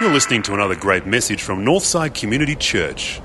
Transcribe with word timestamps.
You're 0.00 0.12
listening 0.12 0.42
to 0.42 0.54
another 0.54 0.74
great 0.74 1.06
message 1.06 1.42
from 1.42 1.64
Northside 1.64 2.14
Community 2.14 2.56
Church. 2.56 3.20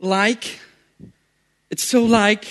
Like, 0.00 0.60
it's 1.70 1.82
so 1.82 2.04
like, 2.04 2.46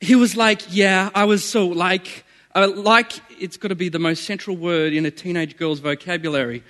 he 0.00 0.14
was 0.14 0.36
like, 0.36 0.62
yeah, 0.68 1.10
I 1.14 1.24
was 1.24 1.42
so 1.44 1.66
like, 1.66 2.24
uh, 2.54 2.70
like, 2.74 3.12
it's 3.40 3.56
got 3.56 3.68
to 3.68 3.74
be 3.74 3.88
the 3.88 3.98
most 3.98 4.24
central 4.24 4.56
word 4.56 4.92
in 4.92 5.06
a 5.06 5.10
teenage 5.10 5.56
girl's 5.56 5.80
vocabulary. 5.80 6.62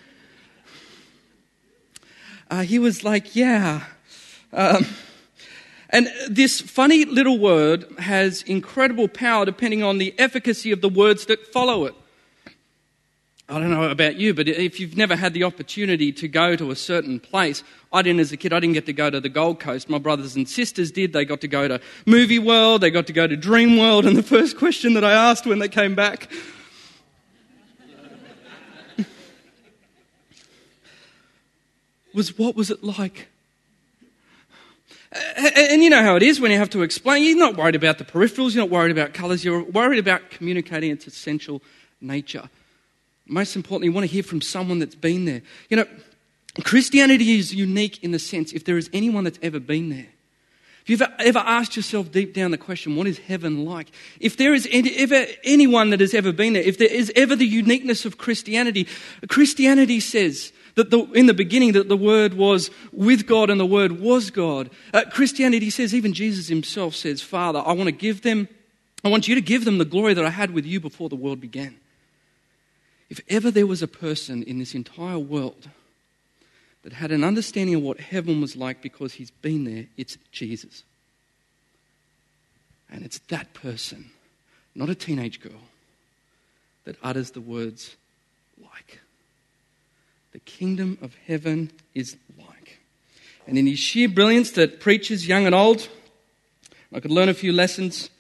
Uh, 2.51 2.63
he 2.63 2.79
was 2.79 3.05
like, 3.05 3.35
yeah. 3.35 3.85
Um, 4.53 4.87
and 5.91 6.09
this 6.29 6.61
funny 6.61 7.05
little 7.05 7.39
word 7.39 7.87
has 7.99 8.43
incredible 8.43 9.09
power 9.09 9.45
depending 9.45 9.83
on 9.83 9.99
the 9.99 10.15
efficacy 10.19 10.71
of 10.71 10.81
the 10.81 10.89
words 10.89 11.27
that 11.27 11.47
follow 11.47 11.87
it. 11.87 11.95
I 13.51 13.59
don't 13.59 13.71
know 13.71 13.85
about 13.85 14.17
you, 14.17 14.35
but 14.35 14.47
if 14.47 14.79
you've 14.79 14.99
never 14.99 15.17
had 15.17 15.33
the 15.33 15.45
opportunity 15.45 16.13
to 16.13 16.29
go 16.29 16.55
to 16.55 16.71
a 16.71 16.77
certain 16.77 17.19
place, 17.19 17.65
I 17.91 18.03
didn't 18.03 18.21
as 18.21 18.31
a 18.31 18.37
kid, 18.37 18.53
I 18.53 18.61
didn't 18.61 18.75
get 18.75 18.85
to 18.87 18.93
go 18.93 19.09
to 19.09 19.21
the 19.21 19.31
Gold 19.31 19.59
Coast. 19.59 19.89
My 19.89 19.97
brothers 19.97 20.37
and 20.37 20.47
sisters 20.47 20.91
did. 20.91 21.15
They 21.15 21.25
got 21.25 21.41
to 21.41 21.49
go 21.49 21.67
to 21.67 21.81
Movie 22.05 22.39
World, 22.39 22.83
they 22.83 22.91
got 22.91 23.07
to 23.07 23.15
go 23.15 23.27
to 23.27 23.39
Dreamworld, 23.39 24.07
and 24.07 24.15
the 24.19 24.23
first 24.23 24.59
question 24.59 24.93
that 24.95 25.05
I 25.05 25.13
asked 25.13 25.47
when 25.47 25.61
they 25.61 25.69
came 25.69 25.95
back 25.95 26.31
was, 32.13 32.37
What 32.37 32.55
was 32.55 32.71
it 32.71 32.85
like? 32.85 33.29
And 35.13 35.83
you 35.83 35.89
know 35.89 36.03
how 36.03 36.17
it 36.17 36.23
is 36.23 36.41
when 36.41 36.51
you 36.51 36.59
have 36.59 36.71
to 36.71 36.83
explain. 36.83 37.25
You're 37.25 37.39
not 37.39 37.57
worried 37.57 37.75
about 37.75 37.99
the 37.99 38.05
peripherals, 38.05 38.55
you're 38.55 38.65
not 38.65 38.71
worried 38.71 38.93
about 38.93 39.15
colours, 39.15 39.45
you're 39.45 39.63
worried 39.63 39.99
about 39.99 40.31
communicating 40.31 40.91
its 40.91 41.07
essential 41.07 41.63
nature. 42.01 42.51
Most 43.27 43.57
importantly, 43.57 43.89
you 43.89 43.93
want 43.93 44.07
to 44.07 44.13
hear 44.13 44.23
from 44.23 44.41
someone 44.41 44.79
that's 44.79 44.95
been 44.95 45.25
there. 45.25 45.43
You 45.71 45.79
know, 45.79 45.87
Christianity 46.63 47.39
is 47.39 47.55
unique 47.55 48.03
in 48.03 48.11
the 48.11 48.19
sense 48.19 48.53
if 48.53 48.65
there 48.65 48.77
is 48.77 48.91
anyone 48.93 49.25
that's 49.25 49.39
ever 49.43 49.61
been 49.61 49.89
there. 49.91 50.09
If 50.83 50.91
you've 50.91 51.03
ever 51.19 51.41
asked 51.41 51.77
yourself 51.77 52.11
deep 52.11 52.33
down 52.33 52.51
the 52.51 52.57
question, 52.59 52.97
what 52.97 53.07
is 53.07 53.19
heaven 53.19 53.67
like? 53.67 53.89
If 54.21 54.39
there 54.39 54.55
is 54.55 54.67
any, 54.71 54.97
ever 54.97 55.27
anyone 55.45 55.91
that 55.91 56.01
has 56.01 56.15
ever 56.15 56.33
been 56.33 56.55
there, 56.55 56.63
if 56.63 56.79
there 56.79 56.91
is 56.91 57.13
ever 57.15 57.37
the 57.37 57.47
uniqueness 57.47 58.07
of 58.07 58.17
Christianity, 58.17 58.89
Christianity 59.29 60.01
says 60.01 60.51
that 60.79 60.91
the, 60.91 61.03
in 61.11 61.27
the 61.27 61.35
beginning 61.35 61.73
that 61.73 61.89
the 61.89 61.97
Word 61.97 62.35
was 62.35 62.71
with 62.93 63.27
God 63.27 63.51
and 63.51 63.59
the 63.59 63.67
Word 63.67 64.01
was 64.01 64.31
God. 64.31 64.71
Uh, 64.95 65.03
Christianity 65.11 65.71
says, 65.71 65.93
even 65.93 66.13
Jesus 66.13 66.47
himself 66.47 66.95
says, 66.95 67.21
Father, 67.21 67.61
I 67.67 67.73
want 67.73 67.89
to 67.89 67.93
give 67.93 68.23
them, 68.23 68.47
I 69.03 69.09
want 69.09 69.27
you 69.27 69.35
to 69.35 69.41
give 69.41 69.65
them 69.65 69.79
the 69.79 69.85
glory 69.85 70.15
that 70.15 70.25
I 70.25 70.31
had 70.31 70.53
with 70.53 70.65
you 70.65 70.79
before 70.79 71.09
the 71.09 71.17
world 71.17 71.41
began. 71.41 71.77
If 73.11 73.21
ever 73.29 73.51
there 73.51 73.67
was 73.67 73.83
a 73.83 73.89
person 73.89 74.45
in 74.45 74.61
this 74.61 74.73
entire 74.73 75.19
world 75.19 75.69
that 76.85 76.93
had 76.93 77.11
an 77.11 77.25
understanding 77.25 77.75
of 77.75 77.83
what 77.83 77.99
heaven 77.99 78.41
was 78.41 78.55
like 78.55 78.81
because 78.81 79.15
he's 79.15 79.33
been 79.33 79.65
there, 79.65 79.87
it's 79.97 80.17
Jesus. 80.31 80.85
And 82.89 83.05
it's 83.05 83.19
that 83.31 83.53
person, 83.53 84.13
not 84.77 84.91
a 84.91 84.95
teenage 84.95 85.41
girl, 85.41 85.63
that 86.85 86.95
utters 87.03 87.33
the 87.33 87.41
words 87.41 87.97
like 88.63 89.01
the 90.33 90.39
kingdom 90.41 90.99
of 91.01 91.15
heaven 91.27 91.71
is 91.95 92.17
like. 92.37 92.81
And 93.47 93.57
in 93.57 93.67
his 93.67 93.79
sheer 93.79 94.09
brilliance 94.09 94.51
that 94.53 94.81
preaches 94.81 95.27
young 95.27 95.47
and 95.47 95.55
old, 95.55 95.89
I 96.93 97.01
could 97.01 97.11
learn 97.11 97.29
a 97.29 97.35
few 97.35 97.53
lessons 97.53 98.11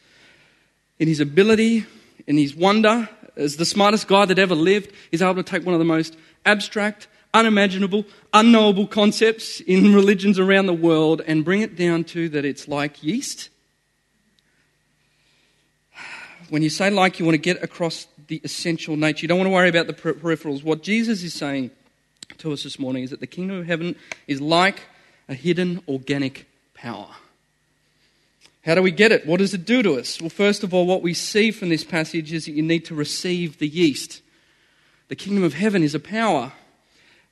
in 0.99 1.09
his 1.09 1.21
ability, 1.21 1.87
in 2.27 2.37
his 2.37 2.55
wonder, 2.55 3.09
as 3.37 3.57
the 3.57 3.65
smartest 3.65 4.09
guy 4.09 4.25
that 4.25 4.39
ever 4.39 4.55
lived, 4.55 4.93
he's 5.11 5.23
able 5.23 5.37
to 5.37 5.43
take 5.43 5.65
one 5.65 5.75
of 5.75 5.79
the 5.79 5.85
most 5.85 6.17
abstract, 6.45 7.07
unimaginable, 7.33 8.05
unknowable 8.35 8.87
concepts 8.87 9.61
in 9.61 9.95
religions 9.95 10.39
around 10.39 10.67
the 10.67 10.75
world 10.75 11.23
and 11.27 11.45
bring 11.45 11.63
it 11.63 11.77
down 11.77 12.05
to 12.05 12.29
that 12.31 12.45
it's 12.45 12.67
like 12.67 13.03
yeast. 13.03 13.49
When 16.49 16.63
you 16.63 16.71
say 16.71 16.91
like, 16.91 17.19
you 17.19 17.27
want 17.27 17.35
to 17.35 17.39
get 17.39 17.63
across 17.63 18.07
the 18.27 18.41
essential 18.43 18.97
nature. 18.97 19.25
You 19.25 19.29
don't 19.29 19.39
want 19.39 19.49
to 19.49 19.53
worry 19.53 19.69
about 19.69 19.87
the 19.87 19.93
peripherals. 19.93 20.65
What 20.65 20.83
Jesus 20.83 21.23
is 21.23 21.35
saying 21.35 21.71
to 22.39 22.53
us 22.53 22.63
this 22.63 22.79
morning 22.79 23.03
is 23.03 23.11
that 23.11 23.21
the 23.21 23.27
kingdom 23.27 23.59
of 23.59 23.67
heaven 23.67 23.97
is 24.27 24.41
like 24.41 24.83
a 25.29 25.35
hidden 25.35 25.83
organic 25.89 26.47
power. 26.75 27.09
How 28.65 28.75
do 28.75 28.83
we 28.83 28.91
get 28.91 29.13
it? 29.13 29.27
What 29.27 29.39
does 29.39 29.55
it 29.55 29.65
do 29.65 29.83
to 29.83 29.95
us? 29.95 30.21
Well, 30.21 30.31
first 30.31 30.63
of 30.63 30.75
all, 30.75 30.87
what 30.87 31.03
we 31.03 31.15
see 31.15 31.51
from 31.51 31.69
this 31.69 31.85
passage 31.85 32.33
is 32.33 32.45
that 32.45 32.53
you 32.53 32.63
need 32.63 32.85
to 32.87 32.95
receive 32.95 33.59
the 33.59 33.69
yeast. 33.69 34.21
The 35.09 35.17
kingdom 35.17 35.43
of 35.45 35.55
heaven 35.55 35.83
is 35.83 35.95
a 35.95 36.01
power. 36.01 36.53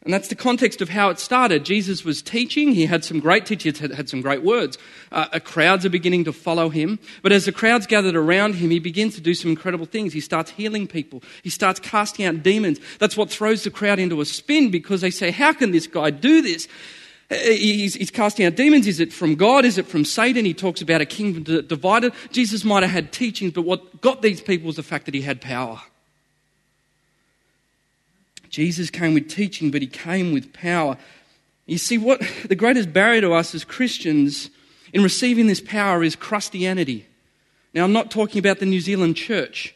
And 0.02 0.12
that's 0.14 0.28
the 0.28 0.36
context 0.36 0.80
of 0.80 0.88
how 0.88 1.10
it 1.10 1.18
started. 1.18 1.64
Jesus 1.64 2.04
was 2.04 2.22
teaching. 2.22 2.72
He 2.72 2.86
had 2.86 3.04
some 3.04 3.18
great 3.18 3.44
teachers, 3.44 3.80
had, 3.80 4.08
some 4.08 4.20
great 4.20 4.44
words. 4.44 4.78
Uh, 5.10 5.40
crowds 5.40 5.84
are 5.84 5.90
beginning 5.90 6.22
to 6.24 6.32
follow 6.32 6.68
him. 6.68 7.00
But 7.22 7.32
as 7.32 7.44
the 7.44 7.50
crowds 7.50 7.88
gathered 7.88 8.14
around 8.14 8.54
him, 8.54 8.70
he 8.70 8.78
begins 8.78 9.16
to 9.16 9.20
do 9.20 9.34
some 9.34 9.50
incredible 9.50 9.86
things. 9.86 10.12
He 10.12 10.20
starts 10.20 10.52
healing 10.52 10.86
people. 10.86 11.24
He 11.42 11.50
starts 11.50 11.80
casting 11.80 12.24
out 12.24 12.44
demons. 12.44 12.78
That's 13.00 13.16
what 13.16 13.30
throws 13.30 13.64
the 13.64 13.70
crowd 13.70 13.98
into 13.98 14.20
a 14.20 14.24
spin 14.24 14.70
because 14.70 15.00
they 15.00 15.10
say, 15.10 15.32
how 15.32 15.52
can 15.52 15.72
this 15.72 15.88
guy 15.88 16.10
do 16.10 16.40
this? 16.40 16.68
Uh, 17.28 17.34
he's, 17.34 17.94
he's, 17.94 18.12
casting 18.12 18.46
out 18.46 18.54
demons. 18.54 18.86
Is 18.86 19.00
it 19.00 19.12
from 19.12 19.34
God? 19.34 19.64
Is 19.64 19.78
it 19.78 19.88
from 19.88 20.04
Satan? 20.04 20.44
He 20.44 20.54
talks 20.54 20.80
about 20.80 21.00
a 21.00 21.06
kingdom 21.06 21.42
divided. 21.66 22.12
Jesus 22.30 22.64
might 22.64 22.84
have 22.84 22.92
had 22.92 23.10
teachings, 23.10 23.52
but 23.52 23.62
what 23.62 24.00
got 24.00 24.22
these 24.22 24.40
people 24.40 24.68
was 24.68 24.76
the 24.76 24.84
fact 24.84 25.06
that 25.06 25.14
he 25.14 25.22
had 25.22 25.40
power. 25.40 25.80
Jesus 28.50 28.90
came 28.90 29.14
with 29.14 29.28
teaching, 29.28 29.70
but 29.70 29.82
he 29.82 29.88
came 29.88 30.32
with 30.32 30.52
power. 30.52 30.96
You 31.66 31.78
see, 31.78 31.98
what 31.98 32.20
the 32.48 32.56
greatest 32.56 32.92
barrier 32.92 33.20
to 33.20 33.32
us 33.32 33.54
as 33.54 33.64
Christians 33.64 34.50
in 34.92 35.02
receiving 35.02 35.46
this 35.46 35.60
power 35.60 36.02
is 36.02 36.16
Christianity. 36.16 37.06
Now, 37.74 37.84
I'm 37.84 37.92
not 37.92 38.10
talking 38.10 38.38
about 38.38 38.58
the 38.58 38.66
New 38.66 38.80
Zealand 38.80 39.16
church. 39.16 39.74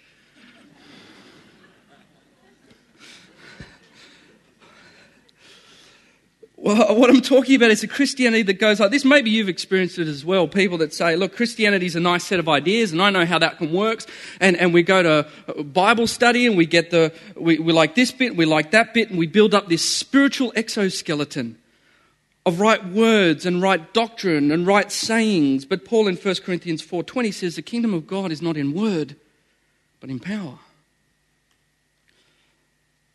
Well, 6.60 6.94
what 6.96 7.08
I'm 7.08 7.22
talking 7.22 7.56
about 7.56 7.70
is 7.70 7.82
a 7.82 7.88
Christianity 7.88 8.42
that 8.42 8.60
goes 8.60 8.80
like 8.80 8.90
this. 8.90 9.04
Maybe 9.04 9.30
you've 9.30 9.48
experienced 9.48 9.98
it 9.98 10.06
as 10.06 10.24
well. 10.24 10.46
People 10.46 10.78
that 10.78 10.92
say, 10.92 11.16
look, 11.16 11.34
Christianity 11.34 11.86
is 11.86 11.96
a 11.96 12.00
nice 12.00 12.24
set 12.24 12.38
of 12.38 12.48
ideas 12.48 12.92
and 12.92 13.00
I 13.00 13.10
know 13.10 13.24
how 13.24 13.38
that 13.38 13.58
can 13.58 13.72
work. 13.72 14.04
And, 14.40 14.56
and 14.56 14.74
we 14.74 14.82
go 14.82 15.02
to 15.02 15.62
Bible 15.62 16.06
study 16.06 16.46
and 16.46 16.56
we 16.56 16.66
get 16.66 16.90
the, 16.90 17.12
we, 17.34 17.58
we 17.58 17.72
like 17.72 17.94
this 17.94 18.12
bit, 18.12 18.36
we 18.36 18.44
like 18.44 18.70
that 18.72 18.94
bit, 18.94 19.08
and 19.08 19.18
we 19.18 19.26
build 19.26 19.54
up 19.54 19.68
this 19.68 19.82
spiritual 19.82 20.52
exoskeleton 20.54 21.56
of 22.46 22.60
right 22.60 22.84
words 22.86 23.44
and 23.46 23.62
right 23.62 23.92
doctrine 23.92 24.50
and 24.50 24.66
right 24.66 24.92
sayings. 24.92 25.64
But 25.64 25.84
Paul 25.84 26.08
in 26.08 26.16
1 26.16 26.34
Corinthians 26.36 26.82
4.20 26.86 27.32
says 27.32 27.56
the 27.56 27.62
kingdom 27.62 27.94
of 27.94 28.06
God 28.06 28.30
is 28.30 28.42
not 28.42 28.56
in 28.56 28.74
word, 28.74 29.16
but 30.00 30.10
in 30.10 30.20
power. 30.20 30.58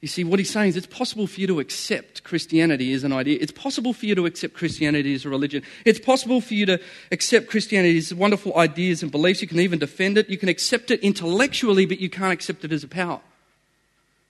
You 0.01 0.07
see, 0.07 0.23
what 0.23 0.39
he's 0.39 0.51
saying 0.51 0.69
is 0.69 0.77
it's 0.77 0.87
possible 0.87 1.25
for 1.25 1.39
you 1.41 1.47
to 1.47 1.59
accept 1.59 2.23
Christianity 2.23 2.93
as 2.93 3.03
an 3.03 3.11
idea. 3.11 3.39
It's 3.41 3.51
possible 3.51 3.93
for 3.93 4.05
you 4.05 4.13
to 4.15 4.25
accept 4.25 4.53
Christianity 4.53 5.15
as 5.15 5.25
a 5.25 5.29
religion. 5.29 5.63
It's 5.83 5.99
possible 5.99 6.41
for 6.41 6.53
you 6.53 6.65
to 6.67 6.79
accept 7.11 7.47
Christianity 7.47 7.97
as 7.97 8.13
wonderful 8.13 8.55
ideas 8.57 9.01
and 9.01 9.11
beliefs. 9.11 9.41
You 9.41 9.47
can 9.47 9.59
even 9.59 9.79
defend 9.79 10.17
it. 10.17 10.29
You 10.29 10.37
can 10.37 10.49
accept 10.49 10.91
it 10.91 10.99
intellectually, 10.99 11.85
but 11.85 11.99
you 11.99 12.09
can't 12.09 12.33
accept 12.33 12.63
it 12.65 12.71
as 12.71 12.83
a 12.83 12.87
power. 12.87 13.21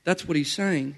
That's 0.05 0.27
what 0.27 0.37
he's 0.37 0.53
saying. 0.53 0.95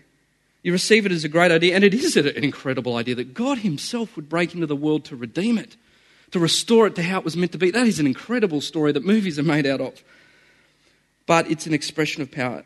You 0.63 0.73
receive 0.73 1.05
it 1.05 1.11
as 1.13 1.23
a 1.23 1.29
great 1.29 1.51
idea, 1.51 1.75
and 1.75 1.83
it 1.83 1.93
is 1.93 2.17
an 2.17 2.27
incredible 2.27 2.97
idea 2.97 3.15
that 3.15 3.33
God 3.33 3.59
Himself 3.59 4.15
would 4.15 4.27
break 4.27 4.53
into 4.53 4.67
the 4.67 4.75
world 4.75 5.05
to 5.05 5.15
redeem 5.15 5.57
it, 5.57 5.77
to 6.31 6.39
restore 6.39 6.87
it 6.87 6.95
to 6.95 7.03
how 7.03 7.19
it 7.19 7.23
was 7.23 7.37
meant 7.37 7.53
to 7.53 7.57
be. 7.57 7.71
That 7.71 7.87
is 7.87 7.99
an 7.99 8.05
incredible 8.05 8.59
story 8.59 8.91
that 8.91 9.05
movies 9.05 9.39
are 9.39 9.43
made 9.43 9.65
out 9.65 9.79
of. 9.79 10.03
But 11.25 11.49
it's 11.49 11.67
an 11.67 11.73
expression 11.73 12.21
of 12.21 12.31
power. 12.31 12.65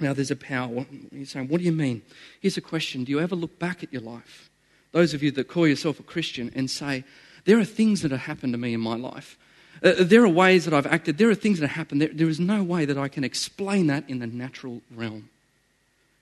Now, 0.00 0.12
there's 0.14 0.30
a 0.30 0.36
power. 0.36 0.86
You're 1.12 1.26
saying, 1.26 1.48
what 1.48 1.58
do 1.58 1.64
you 1.64 1.72
mean? 1.72 2.02
Here's 2.40 2.56
a 2.56 2.62
question 2.62 3.04
Do 3.04 3.12
you 3.12 3.20
ever 3.20 3.36
look 3.36 3.58
back 3.58 3.82
at 3.82 3.92
your 3.92 4.02
life? 4.02 4.50
Those 4.92 5.14
of 5.14 5.22
you 5.22 5.30
that 5.32 5.48
call 5.48 5.68
yourself 5.68 6.00
a 6.00 6.02
Christian 6.02 6.50
and 6.54 6.68
say, 6.68 7.04
there 7.44 7.58
are 7.58 7.64
things 7.64 8.02
that 8.02 8.10
have 8.10 8.20
happened 8.20 8.52
to 8.52 8.58
me 8.58 8.74
in 8.74 8.80
my 8.80 8.96
life. 8.96 9.38
Uh, 9.82 9.92
there 9.98 10.24
are 10.24 10.28
ways 10.28 10.64
that 10.64 10.74
I've 10.74 10.86
acted. 10.86 11.16
There 11.16 11.30
are 11.30 11.34
things 11.34 11.60
that 11.60 11.68
have 11.68 11.76
happened. 11.76 12.02
There, 12.02 12.10
there 12.12 12.28
is 12.28 12.40
no 12.40 12.62
way 12.62 12.84
that 12.84 12.98
I 12.98 13.08
can 13.08 13.24
explain 13.24 13.86
that 13.86 14.08
in 14.08 14.18
the 14.18 14.26
natural 14.26 14.82
realm. 14.94 15.30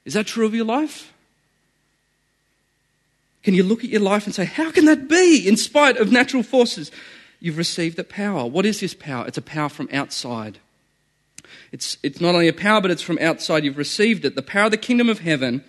Is 0.05 0.15
that 0.15 0.27
true 0.27 0.47
of 0.47 0.55
your 0.55 0.65
life? 0.65 1.13
Can 3.43 3.55
you 3.55 3.63
look 3.63 3.83
at 3.83 3.91
your 3.91 4.01
life 4.01 4.27
and 4.27 4.35
say, 4.35 4.45
How 4.45 4.71
can 4.71 4.85
that 4.85 5.09
be 5.09 5.49
in 5.49 5.57
spite 5.57 5.97
of 5.97 6.13
natural 6.13 6.43
forces? 6.43 6.91
You've 7.41 7.59
received 7.59 7.97
the 7.97 8.05
power. 8.05 8.47
What 8.47 8.67
is 8.67 8.81
this 8.81 8.95
power? 8.95 9.27
It's 9.27 9.39
a 9.39 9.43
power 9.43 9.69
from 9.69 9.89
outside. 9.93 10.59
It's, 11.73 11.99
it's 12.03 12.21
not 12.21 12.35
only 12.35 12.49
a 12.49 12.53
power, 12.53 12.81
but 12.81 12.91
it's 12.91 13.03
from 13.03 13.19
outside. 13.19 13.65
You've 13.65 13.77
received 13.77 14.25
it. 14.25 14.35
The 14.35 14.43
power 14.43 14.67
of 14.67 14.71
the 14.71 14.77
kingdom 14.77 15.09
of 15.09 15.21
heaven 15.21 15.65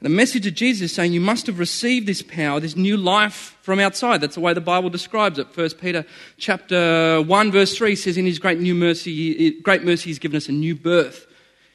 The 0.00 0.08
message 0.08 0.46
of 0.46 0.54
Jesus 0.54 0.92
is 0.92 0.94
saying 0.94 1.12
you 1.12 1.20
must 1.20 1.48
have 1.48 1.58
received 1.58 2.06
this 2.06 2.22
power, 2.22 2.60
this 2.60 2.76
new 2.76 2.96
life 2.96 3.58
from 3.62 3.80
outside. 3.80 4.20
That's 4.20 4.36
the 4.36 4.40
way 4.40 4.54
the 4.54 4.60
Bible 4.60 4.90
describes 4.90 5.40
it. 5.40 5.52
First 5.52 5.80
Peter 5.80 6.06
chapter 6.36 7.20
1 7.20 7.50
verse 7.50 7.76
3 7.76 7.96
says 7.96 8.16
in 8.16 8.24
his 8.24 8.38
great 8.38 8.60
new 8.60 8.76
mercy, 8.76 9.50
great 9.60 9.82
mercy 9.82 10.10
he's 10.10 10.20
given 10.20 10.36
us 10.36 10.48
a 10.48 10.52
new 10.52 10.76
birth 10.76 11.26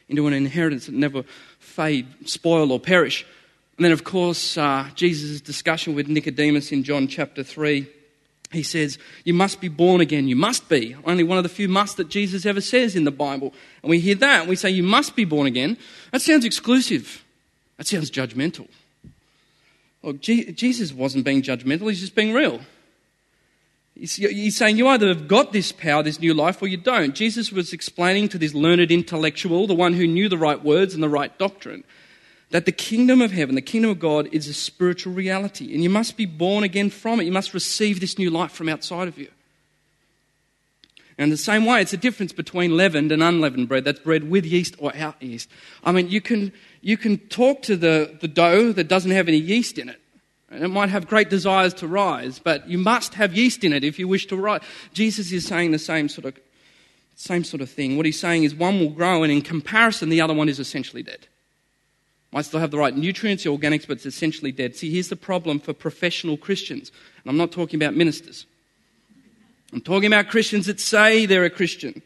into 0.07 0.25
an 0.25 0.33
inheritance 0.33 0.85
that 0.85 0.95
never 0.95 1.23
fade, 1.59 2.07
spoil 2.25 2.71
or 2.71 2.79
perish. 2.79 3.25
And 3.77 3.83
then 3.83 3.91
of 3.91 4.05
course, 4.05 4.57
uh, 4.57 4.87
Jesus' 4.95 5.41
discussion 5.41 5.93
with 5.93 6.07
Nicodemus 6.07 6.71
in 6.71 6.85
John 6.85 7.09
chapter 7.09 7.43
3 7.43 7.85
he 8.53 8.63
says, 8.63 8.97
You 9.23 9.33
must 9.33 9.59
be 9.59 9.67
born 9.67 10.01
again. 10.01 10.27
You 10.27 10.35
must 10.35 10.69
be. 10.69 10.95
Only 11.05 11.23
one 11.23 11.37
of 11.37 11.43
the 11.43 11.49
few 11.49 11.67
must 11.67 11.97
that 11.97 12.09
Jesus 12.09 12.45
ever 12.45 12.61
says 12.61 12.95
in 12.95 13.03
the 13.03 13.11
Bible. 13.11 13.53
And 13.81 13.89
we 13.89 13.99
hear 13.99 14.15
that 14.15 14.41
and 14.41 14.49
we 14.49 14.55
say, 14.55 14.69
You 14.69 14.83
must 14.83 15.15
be 15.15 15.25
born 15.25 15.47
again. 15.47 15.77
That 16.11 16.21
sounds 16.21 16.45
exclusive. 16.45 17.23
That 17.77 17.87
sounds 17.87 18.11
judgmental. 18.11 18.67
Jesus 20.19 20.91
wasn't 20.93 21.25
being 21.25 21.41
judgmental, 21.41 21.89
he's 21.89 22.01
just 22.01 22.15
being 22.15 22.33
real. 22.33 22.59
He's 23.95 24.57
saying 24.57 24.77
you 24.77 24.87
either 24.87 25.07
have 25.07 25.27
got 25.27 25.53
this 25.53 25.71
power, 25.71 26.01
this 26.01 26.19
new 26.19 26.33
life, 26.33 26.61
or 26.61 26.67
you 26.67 26.77
don't. 26.77 27.13
Jesus 27.13 27.51
was 27.51 27.73
explaining 27.73 28.27
to 28.29 28.39
this 28.39 28.55
learned 28.55 28.91
intellectual, 28.91 29.67
the 29.67 29.75
one 29.75 29.93
who 29.93 30.07
knew 30.07 30.27
the 30.27 30.37
right 30.37 30.61
words 30.63 30.95
and 30.95 31.03
the 31.03 31.09
right 31.09 31.37
doctrine, 31.37 31.83
that 32.53 32.67
the 32.67 32.71
kingdom 32.71 33.19
of 33.19 33.31
heaven, 33.31 33.55
the 33.55 33.63
kingdom 33.63 33.89
of 33.89 33.99
God, 33.99 34.29
is 34.31 34.47
a 34.47 34.53
spiritual 34.53 35.11
reality. 35.11 35.73
And 35.73 35.81
you 35.81 35.89
must 35.89 36.15
be 36.15 36.27
born 36.27 36.63
again 36.63 36.91
from 36.91 37.19
it. 37.19 37.23
You 37.23 37.31
must 37.31 37.51
receive 37.51 37.99
this 37.99 38.19
new 38.19 38.29
life 38.29 38.51
from 38.51 38.69
outside 38.69 39.07
of 39.07 39.17
you. 39.17 39.29
And 41.17 41.31
the 41.31 41.37
same 41.37 41.65
way, 41.65 41.81
it's 41.81 41.93
a 41.93 41.97
difference 41.97 42.31
between 42.31 42.77
leavened 42.77 43.11
and 43.11 43.23
unleavened 43.23 43.69
bread. 43.69 43.85
That's 43.85 44.01
bread 44.01 44.29
with 44.29 44.45
yeast 44.45 44.75
or 44.77 44.95
out 44.95 45.15
yeast. 45.19 45.49
I 45.83 45.91
mean, 45.91 46.09
you 46.09 46.21
can, 46.21 46.53
you 46.81 46.95
can 46.95 47.17
talk 47.17 47.63
to 47.63 47.75
the, 47.75 48.19
the 48.21 48.27
dough 48.27 48.71
that 48.71 48.87
doesn't 48.87 49.09
have 49.09 49.27
any 49.27 49.37
yeast 49.37 49.79
in 49.79 49.89
it. 49.89 49.99
And 50.51 50.63
it 50.63 50.67
might 50.67 50.89
have 50.89 51.07
great 51.07 51.31
desires 51.31 51.73
to 51.75 51.87
rise, 51.87 52.37
but 52.37 52.69
you 52.69 52.77
must 52.77 53.15
have 53.15 53.33
yeast 53.33 53.63
in 53.63 53.73
it 53.73 53.83
if 53.83 53.97
you 53.97 54.07
wish 54.07 54.27
to 54.27 54.37
rise. 54.37 54.61
Jesus 54.93 55.31
is 55.31 55.47
saying 55.47 55.71
the 55.71 55.79
same 55.79 56.07
sort 56.07 56.25
of, 56.25 56.39
same 57.15 57.45
sort 57.45 57.61
of 57.61 57.71
thing. 57.71 57.97
What 57.97 58.05
he's 58.05 58.19
saying 58.19 58.43
is 58.43 58.53
one 58.53 58.79
will 58.79 58.91
grow, 58.91 59.23
and 59.23 59.31
in 59.31 59.41
comparison, 59.41 60.09
the 60.09 60.21
other 60.21 60.35
one 60.35 60.49
is 60.49 60.59
essentially 60.59 61.01
dead. 61.01 61.25
Might 62.33 62.45
still 62.45 62.59
have 62.59 62.71
the 62.71 62.79
right 62.79 62.97
nutrients, 62.97 63.45
your 63.45 63.55
organics, 63.55 63.87
but 63.87 63.97
it's 63.97 64.07
essentially 64.07 64.51
dead. 64.51 64.75
See, 64.75 64.91
here's 64.91 65.09
the 65.09 65.15
problem 65.15 65.59
for 65.59 65.71
professional 65.71 66.35
Christians. 66.35 66.91
And 67.23 67.29
I'm 67.29 67.37
not 67.37 67.51
talking 67.51 67.81
about 67.81 67.95
ministers. 67.95 68.47
I'm 69.71 69.81
talking 69.81 70.07
about 70.07 70.29
Christians 70.29 70.65
that 70.65 70.79
say 70.79 71.27
they're 71.27 71.45
a 71.45 71.51
Christian. 71.51 72.01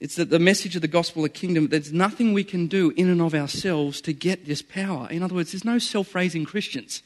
It's 0.00 0.16
that 0.16 0.30
the 0.30 0.38
message 0.38 0.74
of 0.74 0.80
the 0.80 0.88
gospel 0.88 1.22
of 1.22 1.32
the 1.34 1.38
kingdom, 1.38 1.68
there's 1.68 1.92
nothing 1.92 2.32
we 2.32 2.44
can 2.44 2.66
do 2.66 2.94
in 2.96 3.10
and 3.10 3.20
of 3.20 3.34
ourselves 3.34 4.00
to 4.02 4.14
get 4.14 4.46
this 4.46 4.62
power. 4.62 5.06
In 5.10 5.22
other 5.22 5.34
words, 5.34 5.52
there's 5.52 5.66
no 5.66 5.78
self 5.78 6.14
raising 6.14 6.46
Christians. 6.46 7.02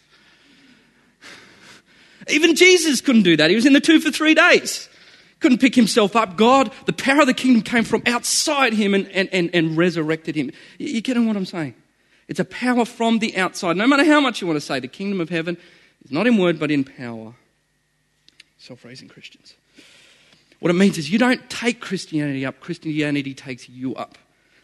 Even 2.29 2.55
Jesus 2.55 3.01
couldn't 3.01 3.23
do 3.23 3.37
that. 3.37 3.51
He 3.51 3.57
was 3.57 3.67
in 3.67 3.73
the 3.73 3.81
tomb 3.81 4.01
for 4.01 4.13
three 4.13 4.35
days. 4.35 4.89
Couldn't 5.41 5.59
pick 5.59 5.75
himself 5.75 6.15
up. 6.15 6.37
God, 6.37 6.73
the 6.87 6.93
power 6.93 7.23
of 7.23 7.27
the 7.27 7.35
kingdom 7.35 7.63
came 7.63 7.83
from 7.83 8.05
outside 8.07 8.73
him 8.73 8.95
and, 8.95 9.09
and, 9.09 9.29
and, 9.33 9.51
and 9.53 9.77
resurrected 9.77 10.37
him. 10.37 10.53
You, 10.79 10.89
you 10.89 11.01
getting 11.01 11.27
what 11.27 11.37
I'm 11.37 11.45
saying? 11.45 11.75
It's 12.29 12.41
a 12.41 12.45
power 12.45 12.85
from 12.85 13.19
the 13.19 13.37
outside. 13.37 13.77
No 13.77 13.87
matter 13.87 14.05
how 14.05 14.21
much 14.21 14.41
you 14.41 14.47
want 14.47 14.59
to 14.59 14.65
say, 14.65 14.81
the 14.81 14.89
kingdom 14.89 15.21
of 15.21 15.31
heaven 15.31 15.57
is 16.05 16.13
not 16.13 16.27
in 16.27 16.37
word 16.37 16.59
but 16.59 16.71
in 16.71 16.85
power 16.85 17.35
self 18.59 18.85
raising 18.85 19.09
Christians. 19.09 19.55
What 20.61 20.71
it 20.71 20.75
means 20.75 20.99
is 20.99 21.11
you 21.11 21.19
don't 21.19 21.49
take 21.49 21.81
Christianity 21.81 22.45
up, 22.45 22.61
Christianity 22.61 23.33
takes 23.33 23.69
you 23.69 23.95
up. 23.95 24.19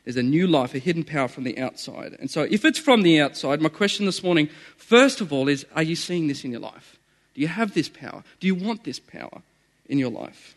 There's 0.04 0.16
a 0.16 0.22
new 0.22 0.46
life, 0.46 0.74
a 0.74 0.78
hidden 0.78 1.04
power 1.04 1.28
from 1.28 1.44
the 1.44 1.58
outside. 1.58 2.14
And 2.20 2.30
so, 2.30 2.42
if 2.42 2.64
it's 2.64 2.78
from 2.78 3.02
the 3.02 3.20
outside, 3.20 3.62
my 3.62 3.70
question 3.70 4.04
this 4.04 4.22
morning, 4.22 4.50
first 4.76 5.22
of 5.22 5.32
all, 5.32 5.48
is 5.48 5.64
are 5.74 5.82
you 5.82 5.96
seeing 5.96 6.28
this 6.28 6.44
in 6.44 6.50
your 6.50 6.60
life? 6.60 6.98
Do 7.34 7.40
you 7.40 7.48
have 7.48 7.72
this 7.72 7.88
power? 7.88 8.22
Do 8.38 8.46
you 8.46 8.54
want 8.54 8.84
this 8.84 9.00
power 9.00 9.40
in 9.88 9.98
your 9.98 10.10
life? 10.10 10.54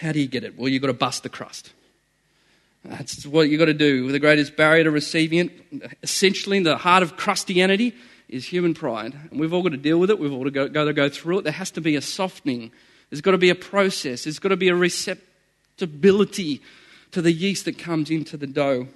How 0.00 0.10
do 0.10 0.20
you 0.20 0.26
get 0.26 0.42
it? 0.42 0.58
Well, 0.58 0.68
you've 0.68 0.82
got 0.82 0.88
to 0.88 0.94
bust 0.94 1.22
the 1.22 1.28
crust. 1.28 1.72
That's 2.84 3.26
what 3.26 3.48
you've 3.48 3.58
got 3.58 3.66
to 3.66 3.74
do. 3.74 4.10
The 4.10 4.18
greatest 4.18 4.56
barrier 4.56 4.84
to 4.84 4.90
receiving 4.90 5.38
it, 5.38 5.92
essentially, 6.02 6.58
in 6.58 6.62
the 6.62 6.76
heart 6.76 7.02
of 7.02 7.16
Christianity, 7.16 7.94
is 8.28 8.44
human 8.46 8.74
pride. 8.74 9.14
And 9.30 9.40
we've 9.40 9.52
all 9.52 9.62
got 9.62 9.70
to 9.70 9.76
deal 9.76 9.98
with 9.98 10.10
it. 10.10 10.18
We've 10.18 10.32
all 10.32 10.48
got 10.48 10.64
to 10.64 10.68
go, 10.68 10.84
to 10.84 10.92
go 10.92 11.08
through 11.08 11.40
it. 11.40 11.44
There 11.44 11.52
has 11.52 11.70
to 11.72 11.80
be 11.80 11.96
a 11.96 12.00
softening. 12.00 12.70
There's 13.10 13.20
got 13.20 13.32
to 13.32 13.38
be 13.38 13.50
a 13.50 13.54
process. 13.54 14.24
There's 14.24 14.38
got 14.38 14.50
to 14.50 14.56
be 14.56 14.68
a 14.68 14.74
receptibility 14.74 16.60
to 17.12 17.22
the 17.22 17.32
yeast 17.32 17.64
that 17.64 17.78
comes 17.78 18.10
into 18.10 18.36
the 18.36 18.46
dough. 18.46 18.86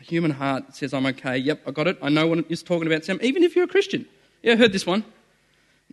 A 0.00 0.02
human 0.02 0.32
heart 0.32 0.76
says, 0.76 0.92
I'm 0.92 1.06
okay. 1.06 1.38
Yep, 1.38 1.62
I 1.66 1.70
got 1.70 1.86
it. 1.86 1.98
I 2.02 2.08
know 2.08 2.26
what 2.26 2.44
it's 2.48 2.62
talking 2.62 2.86
about, 2.86 3.04
Sam. 3.04 3.18
Even 3.22 3.42
if 3.42 3.56
you're 3.56 3.64
a 3.64 3.68
Christian. 3.68 4.06
Yeah, 4.42 4.52
I 4.54 4.56
heard 4.56 4.72
this 4.72 4.86
one. 4.86 5.04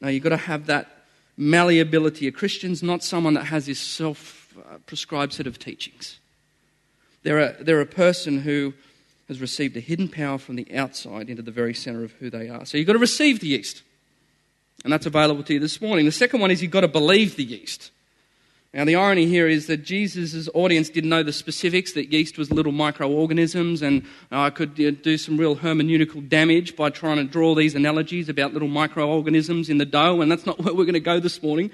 No, 0.02 0.10
you've 0.10 0.24
got 0.24 0.30
to 0.30 0.38
have 0.38 0.66
that 0.68 1.06
malleability. 1.38 2.28
A 2.28 2.32
Christian's 2.32 2.84
not 2.84 3.04
someone 3.04 3.34
that 3.36 3.46
has 3.46 3.66
this 3.66 3.80
self 3.80 4.56
uh, 4.58 4.78
prescribed 4.86 5.34
set 5.34 5.48
of 5.48 5.60
teachings. 5.60 6.20
They're 7.24 7.40
a, 7.40 7.64
they're 7.64 7.82
a 7.82 7.86
person 7.86 8.40
who 8.40 8.74
has 9.28 9.42
received 9.42 9.78
a 9.78 9.80
hidden 9.80 10.08
power 10.08 10.38
from 10.38 10.56
the 10.56 10.68
outside 10.76 11.30
into 11.30 11.42
the 11.42 11.52
very 11.52 11.74
center 11.74 12.04
of 12.04 12.14
who 12.14 12.30
they 12.30 12.50
are. 12.50 12.66
So 12.66 12.78
you've 12.78 12.88
got 12.88 12.94
to 12.94 13.00
receive 13.00 13.40
the 13.40 13.48
yeast. 13.48 13.84
And 14.84 14.94
that's 14.94 15.06
available 15.06 15.44
to 15.44 15.54
you 15.54 15.60
this 15.60 15.82
morning. 15.82 16.06
The 16.06 16.12
second 16.12 16.40
one 16.40 16.52
is 16.52 16.62
you've 16.62 16.72
got 16.72 16.82
to 16.82 16.88
believe 16.88 17.36
the 17.36 17.44
yeast. 17.44 17.92
Now, 18.74 18.86
the 18.86 18.96
irony 18.96 19.26
here 19.26 19.48
is 19.48 19.66
that 19.66 19.84
Jesus' 19.84 20.48
audience 20.54 20.90
didn't 20.90 21.10
know 21.10 21.24
the 21.24 21.34
specifics, 21.34 21.94
that 21.94 22.14
yeast 22.14 22.38
was 22.38 22.52
little 22.52 22.72
microorganisms, 22.72 23.82
and 23.82 24.06
I 24.30 24.52
could 24.52 24.76
do 24.76 25.18
some 25.18 25.38
real 25.38 25.56
hermeneutical 25.56 26.30
damage 26.30 26.76
by 26.76 26.92
trying 26.92 27.18
to 27.18 27.24
draw 27.24 27.56
these 27.56 27.74
analogies 27.74 28.30
about 28.30 28.54
little 28.54 28.68
microorganisms 28.68 29.70
in 29.70 29.80
the 29.80 29.86
dough, 29.86 30.22
and 30.22 30.32
that's 30.32 30.46
not 30.46 30.60
where 30.60 30.74
we're 30.74 30.86
going 30.86 30.94
to 30.94 31.00
go 31.00 31.20
this 31.20 31.42
morning. 31.42 31.72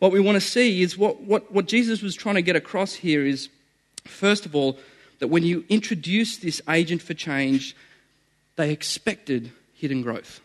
What 0.00 0.10
we 0.10 0.18
want 0.18 0.34
to 0.34 0.40
see 0.40 0.82
is 0.82 0.98
what, 0.98 1.20
what, 1.20 1.52
what 1.52 1.66
Jesus 1.66 2.02
was 2.02 2.16
trying 2.16 2.34
to 2.34 2.42
get 2.42 2.56
across 2.56 2.92
here 2.92 3.24
is, 3.24 3.48
first 4.04 4.46
of 4.46 4.54
all, 4.54 4.78
that 5.18 5.28
when 5.28 5.42
you 5.44 5.64
introduce 5.68 6.36
this 6.38 6.60
agent 6.68 7.02
for 7.02 7.14
change, 7.14 7.76
they 8.56 8.70
expected 8.70 9.52
hidden 9.74 10.02
growth. 10.02 10.40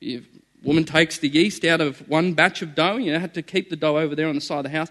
If 0.00 0.24
woman 0.62 0.84
takes 0.84 1.18
the 1.18 1.28
yeast 1.28 1.64
out 1.64 1.80
of 1.80 2.06
one 2.08 2.34
batch 2.34 2.62
of 2.62 2.74
dough, 2.74 2.96
you 2.96 3.12
know, 3.12 3.18
had 3.18 3.34
to 3.34 3.42
keep 3.42 3.70
the 3.70 3.76
dough 3.76 3.98
over 3.98 4.14
there 4.14 4.28
on 4.28 4.34
the 4.34 4.40
side 4.40 4.58
of 4.58 4.64
the 4.64 4.70
house, 4.70 4.88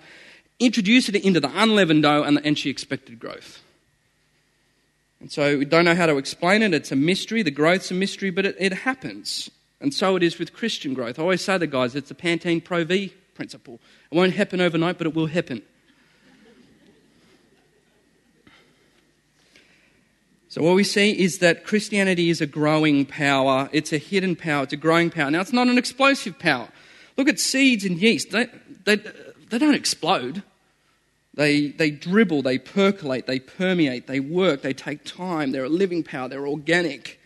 introduced 0.60 1.10
it 1.10 1.24
into 1.24 1.40
the 1.40 1.52
unleavened 1.62 2.04
dough, 2.04 2.24
and, 2.24 2.40
and 2.46 2.58
she 2.58 2.70
expected 2.70 3.20
growth. 3.20 3.62
And 5.20 5.32
so 5.32 5.58
we 5.58 5.66
don't 5.66 5.86
know 5.86 5.96
how 5.96 6.06
to 6.06 6.18
explain 6.18 6.62
it. 6.62 6.74
It's 6.74 6.92
a 6.92 6.96
mystery. 6.96 7.42
The 7.44 7.52
growth's 7.52 7.92
a 7.92 7.96
mystery, 7.96 8.30
but 8.30 8.46
it, 8.46 8.56
it 8.60 8.74
happens. 8.74 9.50
And 9.82 9.94
so 9.94 10.16
it 10.16 10.24
is 10.24 10.40
with 10.40 10.54
Christian 10.54 10.94
growth. 10.94 11.20
I 11.20 11.22
always 11.22 11.44
say 11.44 11.58
to 11.58 11.68
guys, 11.68 11.96
it's 11.96 12.12
a 12.12 12.16
Pantene 12.16 12.64
Pro 12.64 12.84
V 12.84 13.14
principle. 13.36 13.80
It 14.12 14.16
won't 14.16 14.34
happen 14.34 14.62
overnight, 14.62 14.98
but 14.98 15.08
it 15.08 15.16
will 15.16 15.28
happen. 15.28 15.62
So, 20.58 20.64
what 20.64 20.74
we 20.74 20.84
see 20.84 21.12
is 21.12 21.38
that 21.38 21.66
Christianity 21.66 22.32
is 22.32 22.42
a 22.42 22.48
growing 22.48 23.06
power. 23.06 23.70
It's 23.72 23.94
a 23.94 24.00
hidden 24.00 24.36
power. 24.36 24.64
It's 24.64 24.74
a 24.74 24.78
growing 24.78 25.12
power. 25.12 25.30
Now, 25.30 25.42
it's 25.42 25.54
not 25.54 25.68
an 25.68 25.78
explosive 25.78 26.40
power. 26.40 26.68
Look 27.16 27.30
at 27.30 27.40
seeds 27.40 27.86
and 27.86 28.02
yeast. 28.02 28.32
They, 28.32 28.48
they, 28.84 28.96
they 28.96 29.60
don't 29.60 29.76
explode. 29.76 30.42
They, 31.36 31.68
they 31.68 31.92
dribble, 31.92 32.42
they 32.42 32.58
percolate, 32.58 33.28
they 33.28 33.40
permeate, 33.40 34.08
they 34.08 34.20
work, 34.20 34.64
they 34.64 34.74
take 34.74 35.06
time. 35.06 35.52
They're 35.52 35.66
a 35.66 35.70
living 35.70 36.02
power. 36.02 36.28
They're 36.28 36.48
organic. 36.48 37.22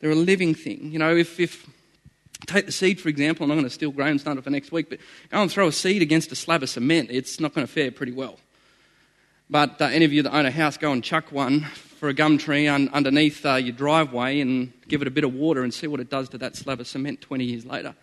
They're 0.00 0.10
a 0.10 0.14
living 0.14 0.54
thing. 0.54 0.92
You 0.92 0.98
know, 0.98 1.16
if, 1.16 1.40
if 1.40 1.66
take 2.46 2.66
the 2.66 2.72
seed, 2.72 3.00
for 3.00 3.08
example, 3.08 3.44
I'm 3.44 3.48
not 3.48 3.54
going 3.54 3.64
to 3.64 3.70
steal 3.70 3.90
Graham's 3.90 4.22
thunder 4.22 4.42
for 4.42 4.50
next 4.50 4.70
week, 4.70 4.90
but 4.90 4.98
go 5.30 5.40
and 5.40 5.50
throw 5.50 5.68
a 5.68 5.72
seed 5.72 6.02
against 6.02 6.30
a 6.30 6.36
slab 6.36 6.62
of 6.62 6.68
cement, 6.68 7.08
it's 7.10 7.40
not 7.40 7.54
going 7.54 7.66
to 7.66 7.72
fare 7.72 7.90
pretty 7.90 8.12
well. 8.12 8.38
But 9.48 9.80
uh, 9.80 9.86
any 9.86 10.04
of 10.04 10.12
you 10.12 10.22
that 10.24 10.34
own 10.34 10.44
a 10.44 10.50
house, 10.50 10.76
go 10.76 10.92
and 10.92 11.02
chuck 11.02 11.32
one 11.32 11.66
for 11.96 12.08
a 12.08 12.14
gum 12.14 12.38
tree 12.38 12.68
un- 12.68 12.90
underneath 12.92 13.44
uh, 13.44 13.54
your 13.54 13.74
driveway 13.74 14.40
and 14.40 14.72
give 14.86 15.02
it 15.02 15.08
a 15.08 15.10
bit 15.10 15.24
of 15.24 15.34
water 15.34 15.62
and 15.62 15.72
see 15.72 15.86
what 15.86 16.00
it 16.00 16.10
does 16.10 16.28
to 16.28 16.38
that 16.38 16.54
slab 16.54 16.80
of 16.80 16.86
cement 16.86 17.20
20 17.20 17.44
years 17.44 17.64
later. 17.64 17.94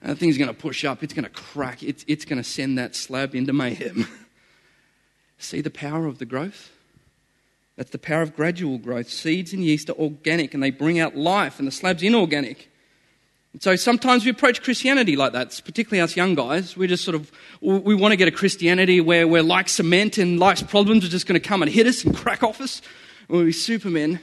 And 0.00 0.12
the 0.12 0.16
thing's 0.16 0.38
going 0.38 0.48
to 0.48 0.54
push 0.54 0.84
up, 0.84 1.02
it's 1.02 1.12
going 1.12 1.24
to 1.24 1.30
crack, 1.30 1.82
it's, 1.82 2.04
it's 2.08 2.24
going 2.24 2.38
to 2.38 2.48
send 2.48 2.78
that 2.78 2.94
slab 2.94 3.34
into 3.34 3.52
mayhem. 3.52 4.06
see 5.38 5.60
the 5.60 5.70
power 5.70 6.06
of 6.06 6.18
the 6.18 6.24
growth? 6.24 6.70
That's 7.76 7.90
the 7.90 7.98
power 7.98 8.22
of 8.22 8.36
gradual 8.36 8.78
growth. 8.78 9.08
Seeds 9.08 9.52
and 9.52 9.64
yeast 9.64 9.90
are 9.90 9.94
organic 9.94 10.54
and 10.54 10.62
they 10.62 10.70
bring 10.70 11.00
out 11.00 11.16
life, 11.16 11.58
and 11.58 11.66
the 11.66 11.72
slab's 11.72 12.02
inorganic. 12.02 12.70
So 13.58 13.74
sometimes 13.74 14.24
we 14.24 14.30
approach 14.30 14.62
Christianity 14.62 15.16
like 15.16 15.32
that, 15.32 15.60
particularly 15.64 16.00
us 16.00 16.14
young 16.16 16.36
guys. 16.36 16.76
We 16.76 16.86
just 16.86 17.04
sort 17.04 17.16
of, 17.16 17.32
we 17.60 17.96
want 17.96 18.12
to 18.12 18.16
get 18.16 18.28
a 18.28 18.30
Christianity 18.30 19.00
where 19.00 19.26
we're 19.26 19.42
like 19.42 19.68
cement 19.68 20.18
and 20.18 20.38
life's 20.38 20.62
problems 20.62 21.04
are 21.04 21.08
just 21.08 21.26
going 21.26 21.40
to 21.40 21.46
come 21.46 21.60
and 21.60 21.70
hit 21.70 21.86
us 21.86 22.04
and 22.04 22.16
crack 22.16 22.44
off 22.44 22.60
us. 22.60 22.80
We'll 23.28 23.44
be 23.44 23.52
supermen. 23.52 24.20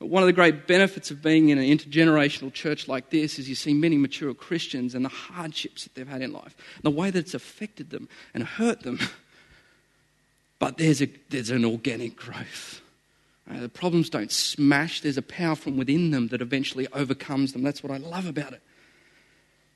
One 0.00 0.22
of 0.22 0.26
the 0.26 0.32
great 0.32 0.66
benefits 0.66 1.12
of 1.12 1.22
being 1.22 1.50
in 1.50 1.58
an 1.58 1.64
intergenerational 1.64 2.52
church 2.52 2.88
like 2.88 3.10
this 3.10 3.38
is 3.38 3.48
you 3.48 3.54
see 3.54 3.74
many 3.74 3.96
mature 3.96 4.34
Christians 4.34 4.94
and 4.94 5.04
the 5.04 5.08
hardships 5.08 5.84
that 5.84 5.94
they've 5.94 6.08
had 6.08 6.22
in 6.22 6.32
life, 6.32 6.56
and 6.76 6.84
the 6.84 6.96
way 6.96 7.10
that 7.10 7.18
it's 7.18 7.34
affected 7.34 7.90
them 7.90 8.08
and 8.34 8.44
hurt 8.44 8.82
them. 8.82 8.98
But 10.58 10.78
there's, 10.78 11.00
a, 11.00 11.08
there's 11.30 11.50
an 11.50 11.64
organic 11.64 12.16
growth 12.16 12.80
Uh, 13.50 13.60
the 13.60 13.68
problems 13.68 14.10
don't 14.10 14.30
smash, 14.30 15.00
there's 15.00 15.16
a 15.16 15.22
power 15.22 15.54
from 15.54 15.76
within 15.76 16.10
them 16.10 16.28
that 16.28 16.42
eventually 16.42 16.86
overcomes 16.92 17.52
them. 17.52 17.62
That's 17.62 17.82
what 17.82 17.92
I 17.92 17.96
love 17.96 18.26
about 18.26 18.52
it. 18.52 18.62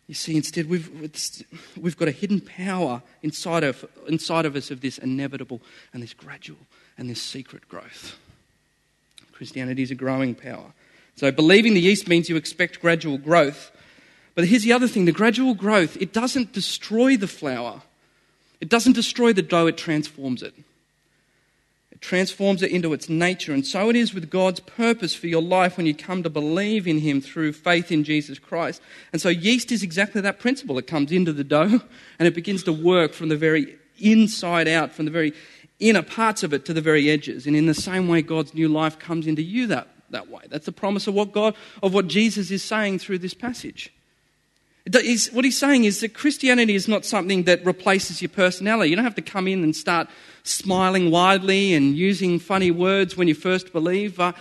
You 0.08 0.14
see, 0.14 0.36
instead, 0.36 0.68
we've, 0.68 0.90
we've 1.80 1.96
got 1.96 2.08
a 2.08 2.12
hidden 2.12 2.40
power 2.40 3.02
inside 3.22 3.64
of, 3.64 3.84
inside 4.08 4.44
of 4.44 4.56
us 4.56 4.70
of 4.70 4.80
this 4.80 4.98
inevitable 4.98 5.62
and 5.94 6.02
this 6.02 6.12
gradual 6.12 6.58
and 6.98 7.08
this 7.08 7.22
secret 7.22 7.66
growth. 7.68 8.18
Christianity 9.32 9.82
is 9.82 9.90
a 9.90 9.94
growing 9.94 10.34
power. 10.34 10.74
So, 11.16 11.30
believing 11.30 11.72
the 11.72 11.80
yeast 11.80 12.08
means 12.08 12.28
you 12.28 12.36
expect 12.36 12.80
gradual 12.80 13.16
growth. 13.16 13.70
But 14.34 14.46
here's 14.46 14.64
the 14.64 14.72
other 14.72 14.88
thing 14.88 15.04
the 15.04 15.12
gradual 15.12 15.54
growth, 15.54 15.96
it 16.00 16.12
doesn't 16.12 16.52
destroy 16.52 17.16
the 17.16 17.28
flour, 17.28 17.82
it 18.60 18.68
doesn't 18.68 18.94
destroy 18.94 19.32
the 19.32 19.42
dough, 19.42 19.66
it 19.66 19.78
transforms 19.78 20.42
it 20.42 20.54
transforms 22.02 22.62
it 22.62 22.70
into 22.72 22.92
its 22.92 23.08
nature. 23.08 23.54
And 23.54 23.64
so 23.64 23.88
it 23.88 23.96
is 23.96 24.12
with 24.12 24.28
God's 24.28 24.60
purpose 24.60 25.14
for 25.14 25.28
your 25.28 25.40
life 25.40 25.76
when 25.76 25.86
you 25.86 25.94
come 25.94 26.22
to 26.24 26.28
believe 26.28 26.86
in 26.86 26.98
Him 26.98 27.20
through 27.20 27.52
faith 27.52 27.90
in 27.90 28.04
Jesus 28.04 28.38
Christ. 28.38 28.82
And 29.12 29.22
so 29.22 29.28
yeast 29.28 29.72
is 29.72 29.82
exactly 29.82 30.20
that 30.20 30.40
principle. 30.40 30.76
It 30.78 30.88
comes 30.88 31.12
into 31.12 31.32
the 31.32 31.44
dough 31.44 31.80
and 32.18 32.28
it 32.28 32.34
begins 32.34 32.64
to 32.64 32.72
work 32.72 33.14
from 33.14 33.28
the 33.28 33.36
very 33.36 33.76
inside 34.00 34.66
out, 34.66 34.92
from 34.92 35.04
the 35.04 35.10
very 35.12 35.32
inner 35.78 36.02
parts 36.02 36.42
of 36.42 36.52
it 36.52 36.64
to 36.66 36.74
the 36.74 36.80
very 36.80 37.08
edges. 37.08 37.46
And 37.46 37.54
in 37.54 37.66
the 37.66 37.74
same 37.74 38.08
way, 38.08 38.20
God's 38.20 38.52
new 38.52 38.68
life 38.68 38.98
comes 38.98 39.28
into 39.28 39.42
you 39.42 39.68
that, 39.68 39.86
that 40.10 40.28
way. 40.28 40.42
That's 40.50 40.66
the 40.66 40.72
promise 40.72 41.06
of 41.06 41.14
what 41.14 41.30
God, 41.30 41.54
of 41.84 41.94
what 41.94 42.08
Jesus 42.08 42.50
is 42.50 42.64
saying 42.64 42.98
through 42.98 43.18
this 43.18 43.34
passage. 43.34 43.92
What 44.90 45.44
he's 45.44 45.58
saying 45.58 45.84
is 45.84 46.00
that 46.00 46.12
Christianity 46.14 46.74
is 46.74 46.88
not 46.88 47.04
something 47.04 47.44
that 47.44 47.64
replaces 47.64 48.20
your 48.20 48.30
personality. 48.30 48.90
You 48.90 48.96
don't 48.96 49.04
have 49.04 49.14
to 49.14 49.22
come 49.22 49.46
in 49.46 49.62
and 49.62 49.76
start 49.76 50.08
smiling 50.42 51.10
widely 51.10 51.72
and 51.72 51.96
using 51.96 52.40
funny 52.40 52.72
words 52.72 53.16
when 53.16 53.28
you 53.28 53.34
first 53.34 53.72
believe. 53.72 54.18
Uh, 54.18 54.32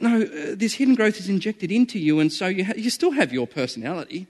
no, 0.00 0.22
uh, 0.22 0.54
this 0.54 0.74
hidden 0.74 0.94
growth 0.94 1.18
is 1.18 1.28
injected 1.28 1.70
into 1.70 1.98
you, 1.98 2.20
and 2.20 2.32
so 2.32 2.46
you, 2.46 2.64
ha- 2.64 2.72
you 2.76 2.88
still 2.88 3.10
have 3.10 3.30
your 3.32 3.46
personality. 3.46 4.26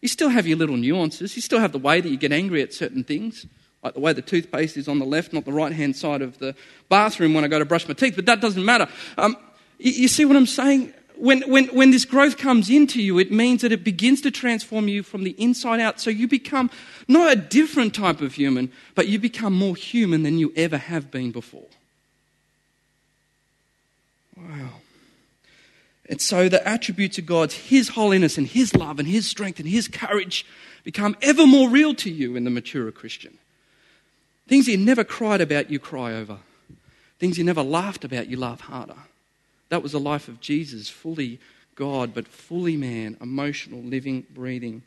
You 0.00 0.08
still 0.08 0.30
have 0.30 0.46
your 0.46 0.56
little 0.56 0.78
nuances. 0.78 1.36
You 1.36 1.42
still 1.42 1.60
have 1.60 1.72
the 1.72 1.78
way 1.78 2.00
that 2.00 2.08
you 2.08 2.16
get 2.16 2.32
angry 2.32 2.62
at 2.62 2.72
certain 2.72 3.04
things, 3.04 3.46
like 3.84 3.92
the 3.92 4.00
way 4.00 4.14
the 4.14 4.22
toothpaste 4.22 4.78
is 4.78 4.88
on 4.88 4.98
the 4.98 5.04
left, 5.04 5.34
not 5.34 5.44
the 5.44 5.52
right 5.52 5.72
hand 5.72 5.94
side 5.94 6.22
of 6.22 6.38
the 6.38 6.54
bathroom 6.88 7.34
when 7.34 7.44
I 7.44 7.48
go 7.48 7.58
to 7.58 7.66
brush 7.66 7.86
my 7.86 7.94
teeth, 7.94 8.16
but 8.16 8.24
that 8.26 8.40
doesn't 8.40 8.64
matter. 8.64 8.88
Um, 9.18 9.36
you, 9.78 9.92
you 9.92 10.08
see 10.08 10.24
what 10.24 10.36
I'm 10.36 10.46
saying? 10.46 10.94
When, 11.16 11.42
when, 11.42 11.66
when 11.68 11.90
this 11.90 12.04
growth 12.04 12.36
comes 12.36 12.70
into 12.70 13.02
you, 13.02 13.18
it 13.18 13.30
means 13.30 13.62
that 13.62 13.72
it 13.72 13.84
begins 13.84 14.20
to 14.22 14.30
transform 14.30 14.88
you 14.88 15.02
from 15.02 15.24
the 15.24 15.32
inside 15.32 15.80
out. 15.80 16.00
So 16.00 16.10
you 16.10 16.28
become 16.28 16.70
not 17.08 17.32
a 17.32 17.36
different 17.36 17.94
type 17.94 18.20
of 18.20 18.34
human, 18.34 18.72
but 18.94 19.08
you 19.08 19.18
become 19.18 19.52
more 19.52 19.76
human 19.76 20.22
than 20.22 20.38
you 20.38 20.52
ever 20.56 20.78
have 20.78 21.10
been 21.10 21.30
before. 21.30 21.68
Wow. 24.36 24.70
And 26.08 26.20
so 26.20 26.48
the 26.48 26.66
attributes 26.66 27.18
of 27.18 27.26
God's, 27.26 27.54
His 27.54 27.90
holiness 27.90 28.36
and 28.36 28.46
His 28.46 28.74
love 28.74 28.98
and 28.98 29.08
His 29.08 29.28
strength 29.28 29.60
and 29.60 29.68
His 29.68 29.88
courage 29.88 30.44
become 30.84 31.16
ever 31.22 31.46
more 31.46 31.68
real 31.68 31.94
to 31.94 32.10
you 32.10 32.36
in 32.36 32.44
the 32.44 32.50
mature 32.50 32.90
Christian. 32.90 33.38
Things 34.48 34.68
you 34.68 34.76
never 34.76 35.04
cried 35.04 35.40
about, 35.40 35.70
you 35.70 35.78
cry 35.78 36.12
over. 36.12 36.38
Things 37.18 37.38
you 37.38 37.44
never 37.44 37.62
laughed 37.62 38.04
about, 38.04 38.26
you 38.26 38.36
laugh 38.36 38.62
harder. 38.62 38.96
That 39.72 39.82
was 39.82 39.92
the 39.92 40.00
life 40.00 40.28
of 40.28 40.38
Jesus, 40.38 40.90
fully 40.90 41.40
God, 41.76 42.12
but 42.12 42.28
fully 42.28 42.76
man, 42.76 43.16
emotional, 43.22 43.80
living, 43.80 44.26
breathing. 44.28 44.82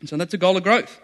And 0.00 0.08
so 0.08 0.16
that's 0.16 0.32
a 0.32 0.38
goal 0.38 0.56
of 0.56 0.62
growth. 0.62 1.02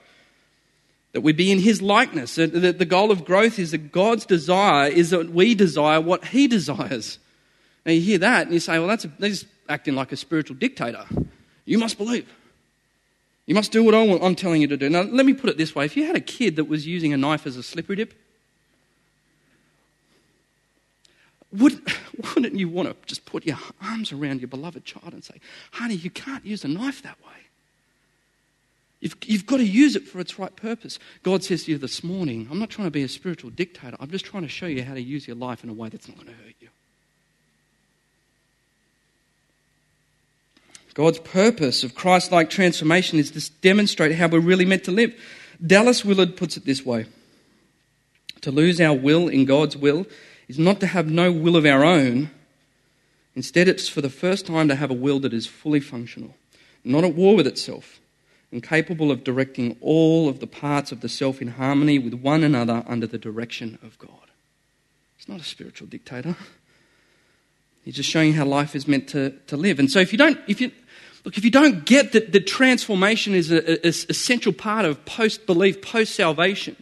That 1.12 1.20
we 1.20 1.34
be 1.34 1.52
in 1.52 1.58
his 1.58 1.82
likeness. 1.82 2.36
That 2.36 2.78
The 2.78 2.86
goal 2.86 3.10
of 3.10 3.26
growth 3.26 3.58
is 3.58 3.72
that 3.72 3.92
God's 3.92 4.24
desire 4.24 4.88
is 4.88 5.10
that 5.10 5.28
we 5.28 5.54
desire 5.54 6.00
what 6.00 6.24
he 6.24 6.48
desires. 6.48 7.18
Now 7.84 7.92
you 7.92 8.00
hear 8.00 8.16
that 8.16 8.46
and 8.46 8.54
you 8.54 8.60
say, 8.60 8.78
well, 8.78 8.88
that's, 8.88 9.04
a, 9.04 9.46
acting 9.68 9.94
like 9.94 10.10
a 10.10 10.16
spiritual 10.16 10.56
dictator. 10.56 11.04
You 11.66 11.76
must 11.76 11.98
believe. 11.98 12.34
You 13.44 13.54
must 13.54 13.72
do 13.72 13.84
what 13.84 13.94
I'm 13.94 14.36
telling 14.36 14.62
you 14.62 14.68
to 14.68 14.78
do. 14.78 14.88
Now, 14.88 15.02
let 15.02 15.26
me 15.26 15.34
put 15.34 15.50
it 15.50 15.58
this 15.58 15.74
way 15.74 15.84
if 15.84 15.98
you 15.98 16.06
had 16.06 16.16
a 16.16 16.20
kid 16.20 16.56
that 16.56 16.64
was 16.64 16.86
using 16.86 17.12
a 17.12 17.18
knife 17.18 17.46
as 17.46 17.58
a 17.58 17.62
slippery 17.62 17.96
dip, 17.96 18.14
Wouldn't, 21.52 21.88
wouldn't 22.34 22.54
you 22.54 22.68
want 22.68 22.88
to 22.88 22.96
just 23.06 23.24
put 23.24 23.46
your 23.46 23.58
arms 23.82 24.12
around 24.12 24.40
your 24.40 24.48
beloved 24.48 24.84
child 24.84 25.12
and 25.12 25.24
say, 25.24 25.40
honey, 25.72 25.94
you 25.94 26.10
can't 26.10 26.44
use 26.44 26.64
a 26.64 26.68
knife 26.68 27.02
that 27.02 27.18
way? 27.24 27.32
You've, 29.00 29.16
you've 29.26 29.46
got 29.46 29.58
to 29.58 29.64
use 29.64 29.94
it 29.94 30.08
for 30.08 30.18
its 30.18 30.38
right 30.38 30.54
purpose. 30.54 30.98
God 31.22 31.44
says 31.44 31.64
to 31.64 31.70
you 31.70 31.78
this 31.78 32.02
morning, 32.02 32.48
I'm 32.50 32.58
not 32.58 32.68
trying 32.68 32.88
to 32.88 32.92
be 32.92 33.04
a 33.04 33.08
spiritual 33.08 33.50
dictator. 33.50 33.96
I'm 34.00 34.10
just 34.10 34.24
trying 34.24 34.42
to 34.42 34.48
show 34.48 34.66
you 34.66 34.82
how 34.82 34.94
to 34.94 35.00
use 35.00 35.26
your 35.26 35.36
life 35.36 35.62
in 35.62 35.70
a 35.70 35.72
way 35.72 35.88
that's 35.88 36.08
not 36.08 36.16
going 36.16 36.28
to 36.28 36.42
hurt 36.42 36.54
you. 36.60 36.68
God's 40.94 41.20
purpose 41.20 41.84
of 41.84 41.94
Christ 41.94 42.32
like 42.32 42.50
transformation 42.50 43.20
is 43.20 43.30
to 43.30 43.52
demonstrate 43.60 44.16
how 44.16 44.26
we're 44.26 44.40
really 44.40 44.64
meant 44.64 44.82
to 44.84 44.90
live. 44.90 45.14
Dallas 45.64 46.04
Willard 46.04 46.36
puts 46.36 46.56
it 46.56 46.64
this 46.64 46.84
way 46.84 47.06
To 48.40 48.50
lose 48.50 48.80
our 48.80 48.94
will 48.94 49.28
in 49.28 49.44
God's 49.44 49.76
will 49.76 50.06
is 50.48 50.58
not 50.58 50.80
to 50.80 50.86
have 50.86 51.10
no 51.10 51.30
will 51.30 51.56
of 51.56 51.66
our 51.66 51.84
own. 51.84 52.30
Instead, 53.36 53.68
it's 53.68 53.88
for 53.88 54.00
the 54.00 54.10
first 54.10 54.46
time 54.46 54.66
to 54.68 54.74
have 54.74 54.90
a 54.90 54.94
will 54.94 55.20
that 55.20 55.32
is 55.32 55.46
fully 55.46 55.80
functional, 55.80 56.34
not 56.82 57.04
at 57.04 57.14
war 57.14 57.36
with 57.36 57.46
itself, 57.46 58.00
and 58.50 58.62
capable 58.62 59.12
of 59.12 59.22
directing 59.22 59.76
all 59.80 60.28
of 60.28 60.40
the 60.40 60.46
parts 60.46 60.90
of 60.90 61.02
the 61.02 61.08
self 61.08 61.40
in 61.42 61.48
harmony 61.48 61.98
with 61.98 62.14
one 62.14 62.42
another 62.42 62.82
under 62.86 63.06
the 63.06 63.18
direction 63.18 63.78
of 63.82 63.98
God. 63.98 64.10
It's 65.18 65.28
not 65.28 65.40
a 65.40 65.44
spiritual 65.44 65.86
dictator. 65.86 66.34
He's 67.84 67.96
just 67.96 68.10
showing 68.10 68.34
how 68.34 68.44
life 68.44 68.74
is 68.74 68.88
meant 68.88 69.08
to, 69.08 69.30
to 69.46 69.56
live. 69.56 69.78
And 69.78 69.90
so 69.90 70.00
if 70.00 70.12
you 70.12 70.18
don't, 70.18 70.38
if 70.46 70.60
you, 70.60 70.70
look, 71.24 71.38
if 71.38 71.44
you 71.44 71.50
don't 71.50 71.84
get 71.84 72.12
that 72.12 72.32
the 72.32 72.40
transformation 72.40 73.34
is 73.34 73.50
an 73.50 73.78
essential 73.82 74.52
part 74.52 74.84
of 74.84 75.04
post 75.04 75.46
belief, 75.46 75.80
post 75.82 76.14
salvation, 76.14 76.76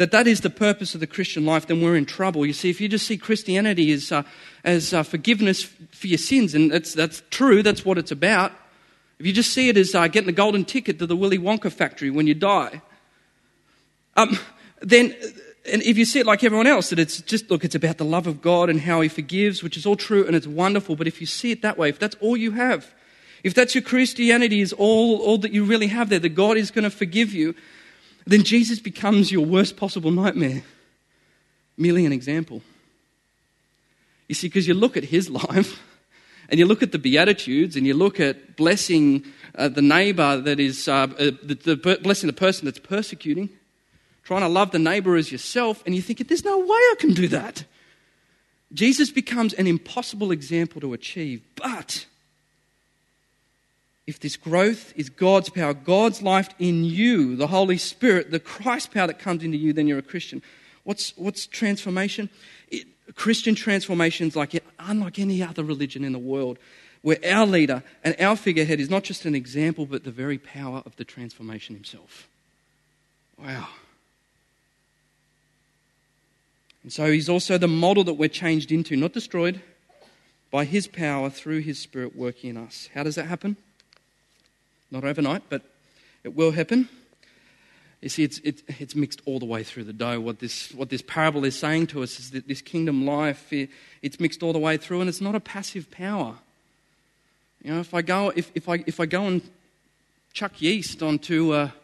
that 0.00 0.12
that 0.12 0.26
is 0.26 0.40
the 0.40 0.48
purpose 0.48 0.94
of 0.94 1.00
the 1.00 1.06
Christian 1.06 1.44
life, 1.44 1.66
then 1.66 1.82
we're 1.82 1.94
in 1.94 2.06
trouble. 2.06 2.46
You 2.46 2.54
see, 2.54 2.70
if 2.70 2.80
you 2.80 2.88
just 2.88 3.06
see 3.06 3.18
Christianity 3.18 3.92
as, 3.92 4.10
uh, 4.10 4.22
as 4.64 4.94
uh, 4.94 5.02
forgiveness 5.02 5.62
for 5.62 6.06
your 6.06 6.16
sins, 6.16 6.54
and 6.54 6.72
that's, 6.72 6.94
that's 6.94 7.22
true, 7.28 7.62
that's 7.62 7.84
what 7.84 7.98
it's 7.98 8.10
about. 8.10 8.50
If 9.18 9.26
you 9.26 9.34
just 9.34 9.52
see 9.52 9.68
it 9.68 9.76
as 9.76 9.94
uh, 9.94 10.08
getting 10.08 10.28
the 10.28 10.32
golden 10.32 10.64
ticket 10.64 10.98
to 11.00 11.06
the 11.06 11.14
Willy 11.14 11.38
Wonka 11.38 11.70
factory 11.70 12.08
when 12.08 12.26
you 12.26 12.32
die, 12.32 12.80
um, 14.16 14.38
then, 14.80 15.14
and 15.70 15.82
if 15.82 15.98
you 15.98 16.06
see 16.06 16.20
it 16.20 16.24
like 16.24 16.42
everyone 16.44 16.66
else, 16.66 16.88
that 16.88 16.98
it's 16.98 17.20
just, 17.20 17.50
look, 17.50 17.62
it's 17.62 17.74
about 17.74 17.98
the 17.98 18.04
love 18.06 18.26
of 18.26 18.40
God 18.40 18.70
and 18.70 18.80
how 18.80 19.02
He 19.02 19.08
forgives, 19.10 19.62
which 19.62 19.76
is 19.76 19.84
all 19.84 19.96
true 19.96 20.26
and 20.26 20.34
it's 20.34 20.46
wonderful, 20.46 20.96
but 20.96 21.08
if 21.08 21.20
you 21.20 21.26
see 21.26 21.50
it 21.50 21.60
that 21.60 21.76
way, 21.76 21.90
if 21.90 21.98
that's 21.98 22.16
all 22.22 22.38
you 22.38 22.52
have, 22.52 22.90
if 23.44 23.52
that's 23.52 23.74
your 23.74 23.82
Christianity 23.82 24.62
is 24.62 24.72
all, 24.72 25.18
all 25.18 25.36
that 25.36 25.52
you 25.52 25.62
really 25.62 25.88
have 25.88 26.08
there, 26.08 26.18
that 26.20 26.30
God 26.30 26.56
is 26.56 26.70
going 26.70 26.84
to 26.84 26.90
forgive 26.90 27.34
you, 27.34 27.54
then 28.26 28.42
Jesus 28.42 28.78
becomes 28.78 29.32
your 29.32 29.44
worst 29.44 29.76
possible 29.76 30.10
nightmare. 30.10 30.62
Merely 31.76 32.06
an 32.06 32.12
example. 32.12 32.62
You 34.28 34.34
see, 34.34 34.48
because 34.48 34.68
you 34.68 34.74
look 34.74 34.96
at 34.96 35.04
his 35.04 35.28
life 35.48 35.80
and 36.48 36.58
you 36.58 36.66
look 36.66 36.82
at 36.82 36.92
the 36.92 36.98
Beatitudes 36.98 37.76
and 37.76 37.86
you 37.86 37.94
look 37.94 38.20
at 38.20 38.56
blessing 38.56 39.24
uh, 39.54 39.68
the 39.68 39.82
neighbor 39.82 40.36
that 40.36 40.60
is, 40.60 40.86
uh, 40.88 40.92
uh, 40.92 41.30
the, 41.42 41.58
the, 41.64 41.98
blessing 42.02 42.26
the 42.26 42.32
person 42.32 42.66
that's 42.66 42.78
persecuting, 42.78 43.48
trying 44.22 44.42
to 44.42 44.48
love 44.48 44.70
the 44.70 44.78
neighbor 44.78 45.16
as 45.16 45.32
yourself, 45.32 45.82
and 45.86 45.94
you 45.94 46.02
think, 46.02 46.26
there's 46.28 46.44
no 46.44 46.58
way 46.58 46.66
I 46.68 46.94
can 46.98 47.14
do 47.14 47.28
that. 47.28 47.64
Jesus 48.72 49.10
becomes 49.10 49.52
an 49.54 49.66
impossible 49.66 50.30
example 50.30 50.80
to 50.80 50.92
achieve, 50.92 51.42
but 51.56 52.06
if 54.10 54.20
this 54.20 54.36
growth 54.36 54.92
is 54.96 55.08
God's 55.08 55.48
power, 55.48 55.72
God's 55.72 56.20
life 56.20 56.50
in 56.58 56.84
you, 56.84 57.36
the 57.36 57.46
Holy 57.46 57.78
Spirit, 57.78 58.30
the 58.30 58.40
Christ 58.40 58.92
power 58.92 59.06
that 59.06 59.18
comes 59.18 59.42
into 59.42 59.56
you, 59.56 59.72
then 59.72 59.86
you're 59.86 59.98
a 59.98 60.02
Christian. 60.02 60.42
What's, 60.84 61.16
what's 61.16 61.46
transformation? 61.46 62.28
It, 62.68 62.86
Christian 63.14 63.54
transformation 63.54 64.26
is 64.26 64.36
like 64.36 64.62
unlike 64.78 65.18
any 65.18 65.42
other 65.42 65.62
religion 65.62 66.04
in 66.04 66.12
the 66.12 66.18
world, 66.18 66.58
where 67.02 67.18
our 67.24 67.46
leader 67.46 67.82
and 68.04 68.14
our 68.20 68.36
figurehead 68.36 68.80
is 68.80 68.90
not 68.90 69.04
just 69.04 69.24
an 69.24 69.34
example, 69.34 69.86
but 69.86 70.04
the 70.04 70.10
very 70.10 70.38
power 70.38 70.82
of 70.84 70.96
the 70.96 71.04
transformation 71.04 71.74
himself. 71.74 72.28
Wow. 73.38 73.68
And 76.82 76.92
so 76.92 77.10
he's 77.10 77.28
also 77.28 77.58
the 77.58 77.68
model 77.68 78.04
that 78.04 78.14
we're 78.14 78.28
changed 78.28 78.72
into, 78.72 78.96
not 78.96 79.12
destroyed, 79.12 79.62
by 80.50 80.64
his 80.64 80.88
power 80.88 81.30
through 81.30 81.60
his 81.60 81.78
spirit 81.78 82.16
working 82.16 82.50
in 82.50 82.56
us. 82.56 82.88
How 82.92 83.04
does 83.04 83.14
that 83.14 83.26
happen? 83.26 83.56
Not 84.90 85.04
overnight, 85.04 85.42
but 85.48 85.62
it 86.24 86.34
will 86.34 86.50
happen. 86.50 86.88
You 88.00 88.08
see, 88.08 88.24
it's, 88.24 88.38
it's, 88.44 88.62
it's 88.78 88.94
mixed 88.94 89.20
all 89.26 89.38
the 89.38 89.44
way 89.44 89.62
through 89.62 89.84
the 89.84 89.92
dough. 89.92 90.20
What 90.20 90.38
this, 90.38 90.72
what 90.72 90.88
this 90.88 91.02
parable 91.02 91.44
is 91.44 91.58
saying 91.58 91.88
to 91.88 92.02
us 92.02 92.18
is 92.18 92.30
that 92.30 92.48
this 92.48 92.62
kingdom 92.62 93.04
life, 93.04 93.52
it, 93.52 93.68
it's 94.00 94.18
mixed 94.18 94.42
all 94.42 94.54
the 94.54 94.58
way 94.58 94.78
through, 94.78 95.00
and 95.00 95.08
it's 95.08 95.20
not 95.20 95.34
a 95.34 95.40
passive 95.40 95.90
power. 95.90 96.36
You 97.62 97.74
know, 97.74 97.80
if 97.80 97.92
I 97.92 98.00
go, 98.00 98.32
if, 98.34 98.50
if 98.54 98.70
I, 98.70 98.82
if 98.86 99.00
I 99.00 99.06
go 99.06 99.26
and 99.26 99.42
chuck 100.32 100.62
yeast 100.62 101.02
onto 101.02 101.52
a, 101.52 101.74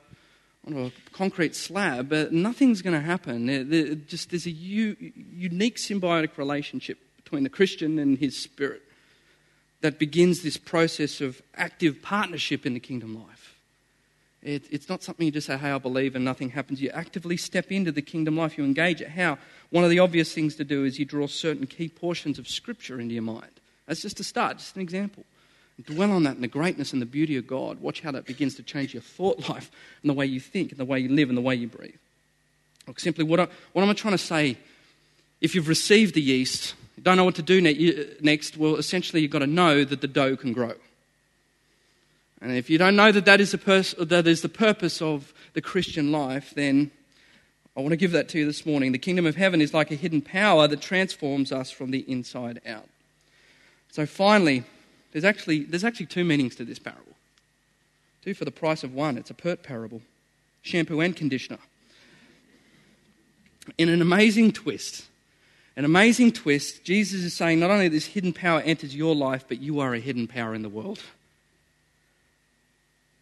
onto 0.66 0.86
a 0.86 0.92
concrete 1.12 1.54
slab, 1.54 2.10
uh, 2.12 2.26
nothing's 2.30 2.80
going 2.80 2.94
to 2.94 3.06
happen. 3.06 3.44
There, 3.44 3.62
there, 3.62 3.94
just, 3.94 4.30
there's 4.30 4.46
a 4.46 4.50
u, 4.50 4.96
unique 5.34 5.76
symbiotic 5.76 6.38
relationship 6.38 6.98
between 7.16 7.42
the 7.42 7.50
Christian 7.50 7.98
and 7.98 8.16
his 8.16 8.38
spirit 8.38 8.82
that 9.86 10.00
begins 10.00 10.42
this 10.42 10.56
process 10.56 11.20
of 11.20 11.40
active 11.54 12.02
partnership 12.02 12.66
in 12.66 12.74
the 12.74 12.80
kingdom 12.80 13.14
life. 13.14 13.54
It, 14.42 14.64
it's 14.68 14.88
not 14.88 15.04
something 15.04 15.24
you 15.24 15.30
just 15.30 15.46
say, 15.46 15.56
hey, 15.56 15.70
I 15.70 15.78
believe, 15.78 16.16
and 16.16 16.24
nothing 16.24 16.50
happens. 16.50 16.82
You 16.82 16.90
actively 16.90 17.36
step 17.36 17.70
into 17.70 17.92
the 17.92 18.02
kingdom 18.02 18.36
life, 18.36 18.58
you 18.58 18.64
engage 18.64 19.00
it. 19.00 19.10
How? 19.10 19.38
One 19.70 19.84
of 19.84 19.90
the 19.90 20.00
obvious 20.00 20.34
things 20.34 20.56
to 20.56 20.64
do 20.64 20.84
is 20.84 20.98
you 20.98 21.04
draw 21.04 21.28
certain 21.28 21.68
key 21.68 21.88
portions 21.88 22.40
of 22.40 22.48
Scripture 22.48 22.98
into 22.98 23.14
your 23.14 23.22
mind. 23.22 23.52
That's 23.86 24.02
just 24.02 24.18
a 24.18 24.24
start, 24.24 24.58
just 24.58 24.74
an 24.74 24.82
example. 24.82 25.22
Dwell 25.84 26.10
on 26.10 26.24
that 26.24 26.34
and 26.34 26.42
the 26.42 26.48
greatness 26.48 26.92
and 26.92 27.00
the 27.00 27.06
beauty 27.06 27.36
of 27.36 27.46
God. 27.46 27.78
Watch 27.78 28.00
how 28.00 28.10
that 28.10 28.26
begins 28.26 28.56
to 28.56 28.64
change 28.64 28.92
your 28.92 29.02
thought 29.02 29.48
life 29.48 29.70
and 30.02 30.10
the 30.10 30.14
way 30.14 30.26
you 30.26 30.40
think 30.40 30.72
and 30.72 30.80
the 30.80 30.84
way 30.84 30.98
you 30.98 31.10
live 31.10 31.28
and 31.28 31.38
the 31.38 31.42
way 31.42 31.54
you 31.54 31.68
breathe. 31.68 31.94
Look, 32.88 32.98
simply, 32.98 33.22
what, 33.22 33.38
I, 33.38 33.46
what 33.72 33.82
am 33.82 33.90
I 33.90 33.94
trying 33.94 34.14
to 34.14 34.18
say? 34.18 34.58
If 35.40 35.54
you've 35.54 35.68
received 35.68 36.14
the 36.14 36.22
yeast, 36.22 36.74
don't 37.02 37.16
know 37.16 37.24
what 37.24 37.34
to 37.36 37.42
do 37.42 37.60
next, 38.20 38.56
well, 38.56 38.76
essentially, 38.76 39.22
you've 39.22 39.30
got 39.30 39.40
to 39.40 39.46
know 39.46 39.84
that 39.84 40.00
the 40.00 40.08
dough 40.08 40.36
can 40.36 40.52
grow. 40.52 40.74
And 42.40 42.52
if 42.52 42.68
you 42.68 42.78
don't 42.78 42.96
know 42.96 43.12
that 43.12 43.24
that 43.24 43.40
is, 43.40 43.52
the 43.52 43.58
pers- 43.58 43.94
that 43.98 44.26
is 44.26 44.42
the 44.42 44.48
purpose 44.48 45.00
of 45.00 45.32
the 45.54 45.60
Christian 45.60 46.12
life, 46.12 46.52
then 46.54 46.90
I 47.76 47.80
want 47.80 47.92
to 47.92 47.96
give 47.96 48.12
that 48.12 48.28
to 48.30 48.38
you 48.38 48.46
this 48.46 48.64
morning. 48.66 48.92
The 48.92 48.98
kingdom 48.98 49.26
of 49.26 49.36
heaven 49.36 49.60
is 49.60 49.74
like 49.74 49.90
a 49.90 49.94
hidden 49.94 50.22
power 50.22 50.66
that 50.68 50.80
transforms 50.80 51.52
us 51.52 51.70
from 51.70 51.90
the 51.90 52.04
inside 52.10 52.60
out. 52.66 52.88
So, 53.90 54.06
finally, 54.06 54.64
there's 55.12 55.24
actually, 55.24 55.64
there's 55.64 55.84
actually 55.84 56.06
two 56.06 56.24
meanings 56.24 56.56
to 56.56 56.64
this 56.64 56.78
parable. 56.78 57.14
Two 58.22 58.34
for 58.34 58.44
the 58.44 58.50
price 58.50 58.82
of 58.82 58.94
one. 58.94 59.16
It's 59.16 59.30
a 59.30 59.34
pert 59.34 59.62
parable 59.62 60.02
shampoo 60.62 61.00
and 61.00 61.14
conditioner. 61.14 61.58
In 63.78 63.88
an 63.88 64.02
amazing 64.02 64.52
twist, 64.52 65.06
an 65.76 65.84
amazing 65.84 66.32
twist, 66.32 66.84
Jesus 66.84 67.22
is 67.22 67.34
saying 67.34 67.60
not 67.60 67.70
only 67.70 67.88
this 67.88 68.06
hidden 68.06 68.32
power 68.32 68.60
enters 68.60 68.96
your 68.96 69.14
life, 69.14 69.44
but 69.46 69.60
you 69.60 69.80
are 69.80 69.94
a 69.94 70.00
hidden 70.00 70.26
power 70.26 70.54
in 70.54 70.62
the 70.62 70.70
world. 70.70 71.00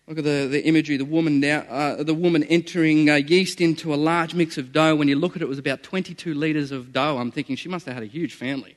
Look 0.07 0.19
at 0.19 0.25
the, 0.25 0.47
the 0.51 0.65
imagery 0.65 0.97
the 0.97 1.05
woman, 1.05 1.41
now, 1.41 1.61
uh, 1.61 2.03
the 2.03 2.15
woman 2.15 2.45
entering 2.45 3.09
uh, 3.09 3.15
yeast 3.15 3.61
into 3.61 3.93
a 3.95 3.97
large 3.97 4.35
mix 4.35 4.59
of 4.59 4.71
dough. 4.71 4.95
When 4.95 5.09
you 5.09 5.17
look 5.17 5.35
at 5.35 5.43
it, 5.43 5.47
it 5.47 5.49
was 5.49 5.59
about 5.59 5.83
22 5.83 6.35
litres 6.35 6.71
of 6.73 6.93
dough. 6.93 7.17
I'm 7.19 7.31
thinking 7.31 7.57
she 7.57 7.69
must 7.69 7.87
have 7.87 7.95
had 7.95 8.03
a 8.03 8.07
huge 8.07 8.35
family. 8.35 8.77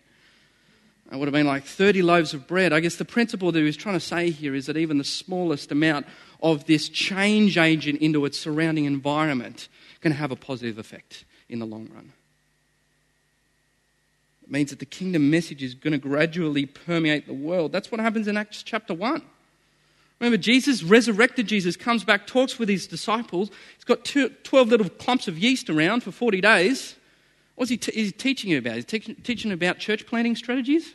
It 1.12 1.18
would 1.18 1.28
have 1.28 1.34
been 1.34 1.48
like 1.48 1.64
30 1.64 2.02
loaves 2.02 2.34
of 2.34 2.48
bread. 2.48 2.74
I 2.74 2.80
guess 2.80 2.96
the 2.96 3.06
principle 3.06 3.52
that 3.52 3.60
he 3.60 3.66
was 3.66 3.78
trying 3.78 3.96
to 3.96 4.00
say 4.00 4.30
here 4.30 4.56
is 4.56 4.66
that 4.66 4.76
even 4.76 4.98
the 4.98 5.04
smallest 5.04 5.72
amount 5.72 6.06
of 6.42 6.66
this 6.66 6.90
change 6.90 7.58
agent 7.58 8.02
into 8.02 8.26
its 8.26 8.40
surrounding 8.40 8.86
environment 8.86 9.68
can 10.02 10.14
have 10.14 10.32
a 10.32 10.36
positive 10.36 10.78
effect 10.78 11.26
in 11.48 11.60
the 11.60 11.66
long 11.66 11.90
run. 11.94 12.12
It 14.48 14.52
means 14.52 14.70
that 14.70 14.80
the 14.80 14.86
kingdom 14.86 15.30
message 15.30 15.62
is 15.62 15.74
going 15.74 15.92
to 15.92 15.98
gradually 15.98 16.66
permeate 16.66 17.28
the 17.28 17.34
world. 17.34 17.74
That's 17.74 17.92
what 17.92 18.00
happens 18.00 18.30
in 18.30 18.38
Acts 18.38 18.64
chapter 18.64 18.94
1. 18.94 19.22
Remember, 20.22 20.38
Jesus, 20.38 20.84
resurrected 20.84 21.48
Jesus, 21.48 21.76
comes 21.76 22.06
back, 22.06 22.26
talks 22.26 22.58
with 22.58 22.70
his 22.70 22.88
disciples. 22.88 23.52
He's 23.76 23.84
got 23.84 24.06
two, 24.06 24.30
12 24.30 24.70
little 24.70 24.90
clumps 24.90 25.28
of 25.28 25.38
yeast 25.38 25.70
around 25.70 26.02
for 26.02 26.12
40 26.12 26.40
days. 26.40 26.96
What's 27.56 27.70
he, 27.70 27.78
t- 27.78 27.92
is 27.92 28.08
he 28.08 28.12
teaching 28.14 28.52
you 28.52 28.58
about? 28.58 28.78
Is 28.78 28.86
he 28.90 29.00
te- 29.00 29.14
teaching 29.16 29.52
about 29.52 29.80
church 29.80 30.08
planting 30.08 30.36
strategies? 30.38 30.94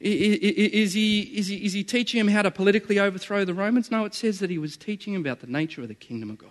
Is 0.00 0.92
he, 0.92 1.20
is, 1.20 1.48
he, 1.48 1.64
is 1.64 1.72
he 1.72 1.82
teaching 1.82 2.20
him 2.20 2.28
how 2.28 2.42
to 2.42 2.50
politically 2.50 3.00
overthrow 3.00 3.44
the 3.46 3.54
Romans? 3.54 3.90
No, 3.90 4.04
it 4.04 4.14
says 4.14 4.38
that 4.40 4.50
he 4.50 4.58
was 4.58 4.76
teaching 4.76 5.14
him 5.14 5.22
about 5.22 5.40
the 5.40 5.46
nature 5.46 5.80
of 5.80 5.88
the 5.88 5.94
kingdom 5.94 6.30
of 6.30 6.38
God. 6.38 6.50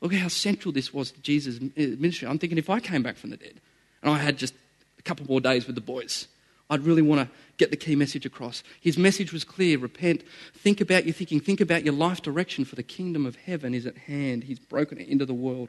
Look 0.00 0.12
at 0.12 0.18
how 0.18 0.28
central 0.28 0.72
this 0.72 0.92
was 0.92 1.12
to 1.12 1.20
Jesus' 1.20 1.60
ministry. 1.76 2.28
I'm 2.28 2.38
thinking 2.38 2.58
if 2.58 2.68
I 2.68 2.80
came 2.80 3.02
back 3.02 3.16
from 3.16 3.30
the 3.30 3.36
dead, 3.36 3.60
and 4.02 4.10
I 4.10 4.18
had 4.18 4.36
just 4.38 4.54
a 4.98 5.02
couple 5.02 5.26
more 5.26 5.40
days 5.40 5.66
with 5.66 5.74
the 5.74 5.80
boys. 5.80 6.28
I'd 6.68 6.84
really 6.84 7.02
want 7.02 7.28
to 7.28 7.36
get 7.58 7.70
the 7.70 7.76
key 7.76 7.94
message 7.94 8.26
across. 8.26 8.62
His 8.80 8.98
message 8.98 9.32
was 9.32 9.44
clear 9.44 9.78
repent, 9.78 10.22
think 10.54 10.80
about 10.80 11.04
your 11.04 11.14
thinking, 11.14 11.40
think 11.40 11.60
about 11.60 11.84
your 11.84 11.94
life 11.94 12.22
direction, 12.22 12.64
for 12.64 12.74
the 12.74 12.82
kingdom 12.82 13.24
of 13.24 13.36
heaven 13.36 13.74
is 13.74 13.86
at 13.86 13.96
hand. 13.96 14.44
He's 14.44 14.58
broken 14.58 14.98
it 14.98 15.08
into 15.08 15.24
the 15.24 15.34
world. 15.34 15.68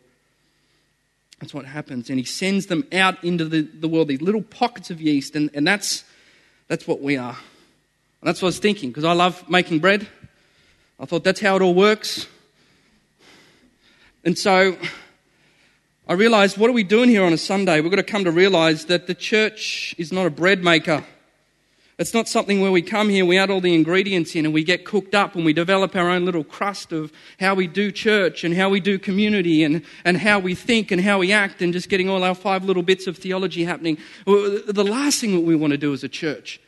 That's 1.39 1.53
what 1.53 1.65
happens. 1.65 2.09
And 2.09 2.17
he 2.17 2.25
sends 2.25 2.65
them 2.65 2.85
out 2.91 3.23
into 3.23 3.45
the, 3.45 3.61
the 3.61 3.87
world, 3.87 4.07
these 4.07 4.21
little 4.21 4.41
pockets 4.41 4.89
of 4.89 4.99
yeast, 4.99 5.35
and, 5.35 5.51
and 5.53 5.67
that's, 5.67 6.03
that's 6.67 6.87
what 6.87 7.01
we 7.01 7.15
are. 7.15 7.37
And 8.21 8.27
that's 8.27 8.41
what 8.41 8.47
I 8.47 8.49
was 8.49 8.59
thinking, 8.59 8.89
because 8.89 9.03
I 9.03 9.13
love 9.13 9.47
making 9.47 9.79
bread. 9.79 10.07
I 10.99 11.05
thought 11.05 11.23
that's 11.23 11.39
how 11.39 11.55
it 11.55 11.61
all 11.61 11.75
works. 11.75 12.25
And 14.23 14.35
so 14.37 14.75
I 16.09 16.13
realized, 16.13 16.57
what 16.57 16.69
are 16.69 16.73
we 16.73 16.85
doing 16.85 17.09
here 17.09 17.25
on 17.25 17.33
a 17.33 17.37
Sunday? 17.37 17.81
We've 17.81 17.91
got 17.91 17.97
to 17.97 18.03
come 18.03 18.23
to 18.23 18.31
realize 18.31 18.85
that 18.85 19.07
the 19.07 19.13
church 19.13 19.93
is 19.97 20.13
not 20.13 20.25
a 20.25 20.29
bread 20.29 20.63
maker. 20.63 21.03
It's 21.97 22.13
not 22.13 22.29
something 22.29 22.61
where 22.61 22.71
we 22.71 22.81
come 22.81 23.09
here, 23.09 23.25
we 23.25 23.37
add 23.37 23.49
all 23.49 23.59
the 23.59 23.73
ingredients 23.73 24.33
in, 24.33 24.45
and 24.45 24.53
we 24.53 24.63
get 24.63 24.85
cooked 24.85 25.13
up 25.13 25.35
and 25.35 25.43
we 25.43 25.51
develop 25.51 25.97
our 25.97 26.09
own 26.09 26.23
little 26.23 26.45
crust 26.45 26.93
of 26.93 27.11
how 27.41 27.55
we 27.55 27.67
do 27.67 27.91
church 27.91 28.45
and 28.45 28.55
how 28.55 28.69
we 28.69 28.79
do 28.79 28.97
community 28.97 29.65
and, 29.65 29.81
and 30.05 30.17
how 30.17 30.39
we 30.39 30.55
think 30.55 30.91
and 30.91 31.01
how 31.01 31.17
we 31.17 31.33
act 31.33 31.61
and 31.61 31.73
just 31.73 31.89
getting 31.89 32.07
all 32.07 32.23
our 32.23 32.35
five 32.35 32.63
little 32.63 32.83
bits 32.83 33.07
of 33.07 33.17
theology 33.17 33.65
happening. 33.65 33.97
The 34.25 34.85
last 34.87 35.19
thing 35.19 35.33
that 35.33 35.41
we 35.41 35.57
want 35.57 35.71
to 35.71 35.77
do 35.77 35.91
as 35.91 36.05
a 36.05 36.09
church 36.09 36.61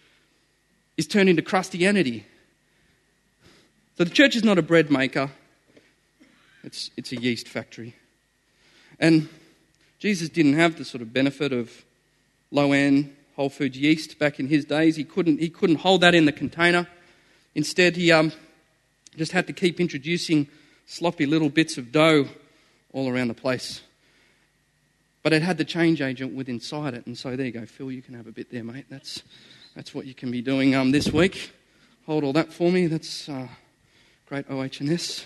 is 0.98 1.08
turn 1.08 1.30
into 1.30 1.44
Christianity. 1.44 2.26
So 3.98 4.04
the 4.04 4.10
church 4.10 4.36
is 4.36 4.44
not 4.44 4.58
a 4.58 4.64
bread 4.64 4.92
maker, 4.92 5.32
it's, 6.62 6.92
it's 6.98 7.14
a 7.14 7.22
yeast 7.22 7.48
factory. 7.48 7.96
And 9.00 9.30
Jesus 10.00 10.30
didn't 10.30 10.54
have 10.54 10.78
the 10.78 10.86
sort 10.86 11.02
of 11.02 11.14
benefit 11.14 11.54
of 11.54 11.86
Lowan 12.52 13.16
Whole 13.36 13.50
Foods 13.50 13.78
yeast 13.78 14.20
back 14.20 14.40
in 14.40 14.48
his 14.48 14.66
days. 14.66 14.96
He 14.96 15.04
couldn't, 15.04 15.40
he 15.40 15.50
couldn't 15.50 15.78
hold 15.78 16.02
that 16.02 16.14
in 16.14 16.26
the 16.26 16.32
container. 16.32 16.88
Instead, 17.56 17.96
he 17.96 18.12
um, 18.12 18.32
just 19.16 19.32
had 19.32 19.48
to 19.48 19.54
keep 19.54 19.80
introducing 19.80 20.48
sloppy 20.86 21.26
little 21.26 21.50
bits 21.50 21.78
of 21.78 21.92
dough 21.92 22.28
all 22.94 23.10
around 23.10 23.30
the 23.30 23.34
place. 23.34 23.82
But 25.24 25.34
it 25.34 25.42
had 25.42 25.58
the 25.58 25.66
change 25.66 26.02
agent 26.02 26.34
with 26.34 26.50
inside 26.50 26.94
it. 26.94 27.06
And 27.06 27.18
so 27.18 27.36
there 27.36 27.46
you 27.46 27.52
go, 27.52 27.66
Phil, 27.66 27.92
you 27.92 28.02
can 28.02 28.14
have 28.16 28.28
a 28.28 28.32
bit 28.32 28.52
there, 28.52 28.64
mate. 28.64 28.86
That's, 28.90 29.22
that's 29.76 29.94
what 29.94 30.06
you 30.06 30.14
can 30.14 30.32
be 30.32 30.42
doing 30.42 30.76
um, 30.76 30.92
this 30.92 31.12
week. 31.12 31.52
Hold 32.06 32.24
all 32.24 32.34
that 32.34 32.52
for 32.52 32.72
me. 32.72 32.88
That's 32.88 33.30
uh, 33.30 33.48
great 34.26 34.50
OHS. 34.50 35.26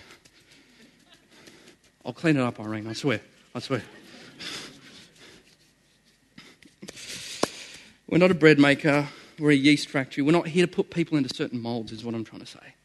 I'll 2.05 2.13
clean 2.13 2.37
it 2.37 2.41
up, 2.41 2.59
Irene, 2.59 2.87
I 2.87 2.93
swear. 2.93 3.21
I 3.55 3.59
swear. 3.59 3.83
We're 8.07 8.17
not 8.17 8.31
a 8.31 8.35
bread 8.35 8.59
maker, 8.59 9.07
we're 9.39 9.51
a 9.51 9.55
yeast 9.55 9.89
factory. 9.89 10.23
We're 10.23 10.31
not 10.31 10.47
here 10.47 10.65
to 10.65 10.71
put 10.71 10.89
people 10.89 11.17
into 11.17 11.33
certain 11.33 11.61
molds, 11.61 11.91
is 11.91 12.03
what 12.03 12.15
I'm 12.15 12.23
trying 12.23 12.41
to 12.41 12.47
say. 12.47 12.75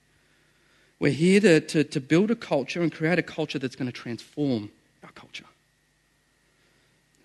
We're 0.99 1.13
here 1.13 1.41
to, 1.41 1.61
to, 1.61 1.85
to 1.85 2.01
build 2.01 2.31
a 2.31 2.35
culture 2.35 2.83
and 2.83 2.93
create 2.93 3.19
a 3.19 3.23
culture 3.23 3.59
that's 3.59 3.77
going 3.77 3.91
to 3.91 3.93
transform 3.93 4.71
our 5.03 5.11
culture. 5.13 5.45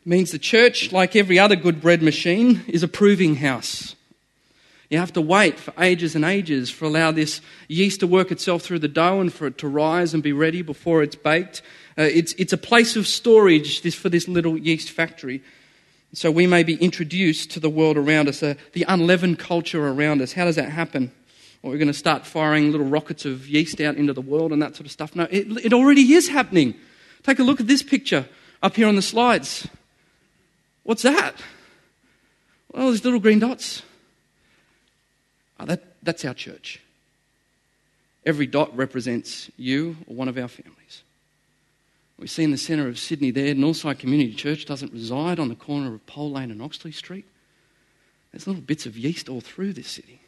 It 0.05 0.09
means 0.09 0.31
the 0.31 0.39
church, 0.39 0.91
like 0.91 1.15
every 1.15 1.39
other 1.39 1.55
good 1.55 1.81
bread 1.81 2.01
machine, 2.01 2.63
is 2.67 2.83
a 2.83 2.87
proving 2.87 3.37
house. 3.37 3.95
You 4.89 4.99
have 4.99 5.13
to 5.13 5.21
wait 5.21 5.59
for 5.59 5.73
ages 5.79 6.15
and 6.15 6.23
ages 6.23 6.69
for 6.69 6.85
allow 6.85 7.11
this 7.11 7.41
yeast 7.67 8.01
to 8.01 8.07
work 8.07 8.31
itself 8.31 8.61
through 8.61 8.79
the 8.79 8.87
dough 8.87 9.19
and 9.21 9.33
for 9.33 9.47
it 9.47 9.57
to 9.59 9.67
rise 9.67 10.13
and 10.13 10.21
be 10.21 10.33
ready 10.33 10.61
before 10.61 11.01
it's 11.01 11.15
baked. 11.15 11.61
Uh, 11.97 12.03
it's, 12.03 12.33
it's 12.33 12.53
a 12.53 12.57
place 12.57 12.95
of 12.95 13.07
storage 13.07 13.81
this, 13.81 13.95
for 13.95 14.09
this 14.09 14.27
little 14.27 14.57
yeast 14.57 14.91
factory. 14.91 15.41
So 16.13 16.29
we 16.29 16.45
may 16.45 16.61
be 16.61 16.75
introduced 16.75 17.49
to 17.51 17.59
the 17.59 17.69
world 17.69 17.97
around 17.97 18.27
us, 18.27 18.43
uh, 18.43 18.53
the 18.73 18.85
unleavened 18.87 19.39
culture 19.39 19.87
around 19.87 20.21
us. 20.21 20.33
How 20.33 20.45
does 20.45 20.57
that 20.57 20.69
happen? 20.69 21.11
We're 21.63 21.77
going 21.77 21.87
to 21.87 21.93
start 21.93 22.25
firing 22.25 22.71
little 22.71 22.87
rockets 22.87 23.25
of 23.25 23.47
yeast 23.47 23.79
out 23.79 23.95
into 23.95 24.11
the 24.11 24.21
world 24.21 24.51
and 24.51 24.61
that 24.61 24.75
sort 24.75 24.85
of 24.85 24.91
stuff. 24.91 25.15
No, 25.15 25.23
it, 25.31 25.47
it 25.65 25.73
already 25.73 26.13
is 26.13 26.27
happening. 26.27 26.75
Take 27.23 27.39
a 27.39 27.43
look 27.43 27.61
at 27.61 27.67
this 27.67 27.81
picture 27.81 28.27
up 28.61 28.75
here 28.75 28.87
on 28.87 28.95
the 28.95 29.01
slides. 29.01 29.67
What's 30.83 31.03
that? 31.03 31.35
Well, 32.73 32.91
these 32.91 33.05
little 33.05 33.21
green 33.21 33.39
dots. 33.39 33.81
Oh, 35.59 35.65
that, 35.65 35.83
that's 36.03 36.25
our 36.25 36.33
church. 36.33 36.79
Every 38.25 38.47
dot 38.47 38.75
represents 38.75 39.51
you 39.57 39.97
or 40.07 40.15
one 40.15 40.27
of 40.27 40.37
our 40.37 40.47
families. 40.47 41.03
We 42.17 42.27
see 42.27 42.43
in 42.43 42.51
the 42.51 42.57
centre 42.57 42.87
of 42.87 42.99
Sydney 42.99 43.31
there, 43.31 43.53
Northside 43.53 43.99
Community 43.99 44.33
Church 44.33 44.65
doesn't 44.65 44.93
reside 44.93 45.39
on 45.39 45.49
the 45.49 45.55
corner 45.55 45.93
of 45.93 46.05
Pole 46.05 46.31
Lane 46.31 46.51
and 46.51 46.61
Oxley 46.61 46.91
Street. 46.91 47.25
There's 48.31 48.47
little 48.47 48.61
bits 48.61 48.85
of 48.85 48.97
yeast 48.97 49.29
all 49.29 49.41
through 49.41 49.73
this 49.73 49.89
city. 49.89 50.21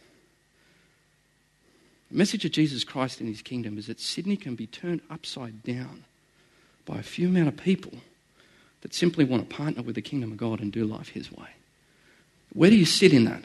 The 2.12 2.18
message 2.18 2.46
of 2.46 2.52
Jesus 2.52 2.84
Christ 2.84 3.22
in 3.22 3.28
his 3.28 3.42
kingdom 3.42 3.78
is 3.78 3.88
that 3.88 4.00
Sydney 4.00 4.38
can 4.38 4.56
be 4.56 4.68
turned 4.68 5.02
upside 5.10 5.64
down 5.64 6.04
by 6.86 6.98
a 6.98 7.04
few 7.04 7.28
amount 7.28 7.48
of 7.48 7.58
people 7.58 7.94
that 8.82 8.94
simply 8.94 9.26
want 9.26 9.50
to 9.50 9.56
partner 9.56 9.82
with 9.82 9.96
the 9.96 10.02
kingdom 10.02 10.32
of 10.32 10.38
God 10.38 10.60
and 10.60 10.72
do 10.72 10.86
life 10.86 11.10
his 11.10 11.32
way. 11.32 11.48
Where 12.54 12.70
do 12.70 12.76
you 12.76 12.86
sit 12.86 13.14
in 13.14 13.26
that? 13.26 13.44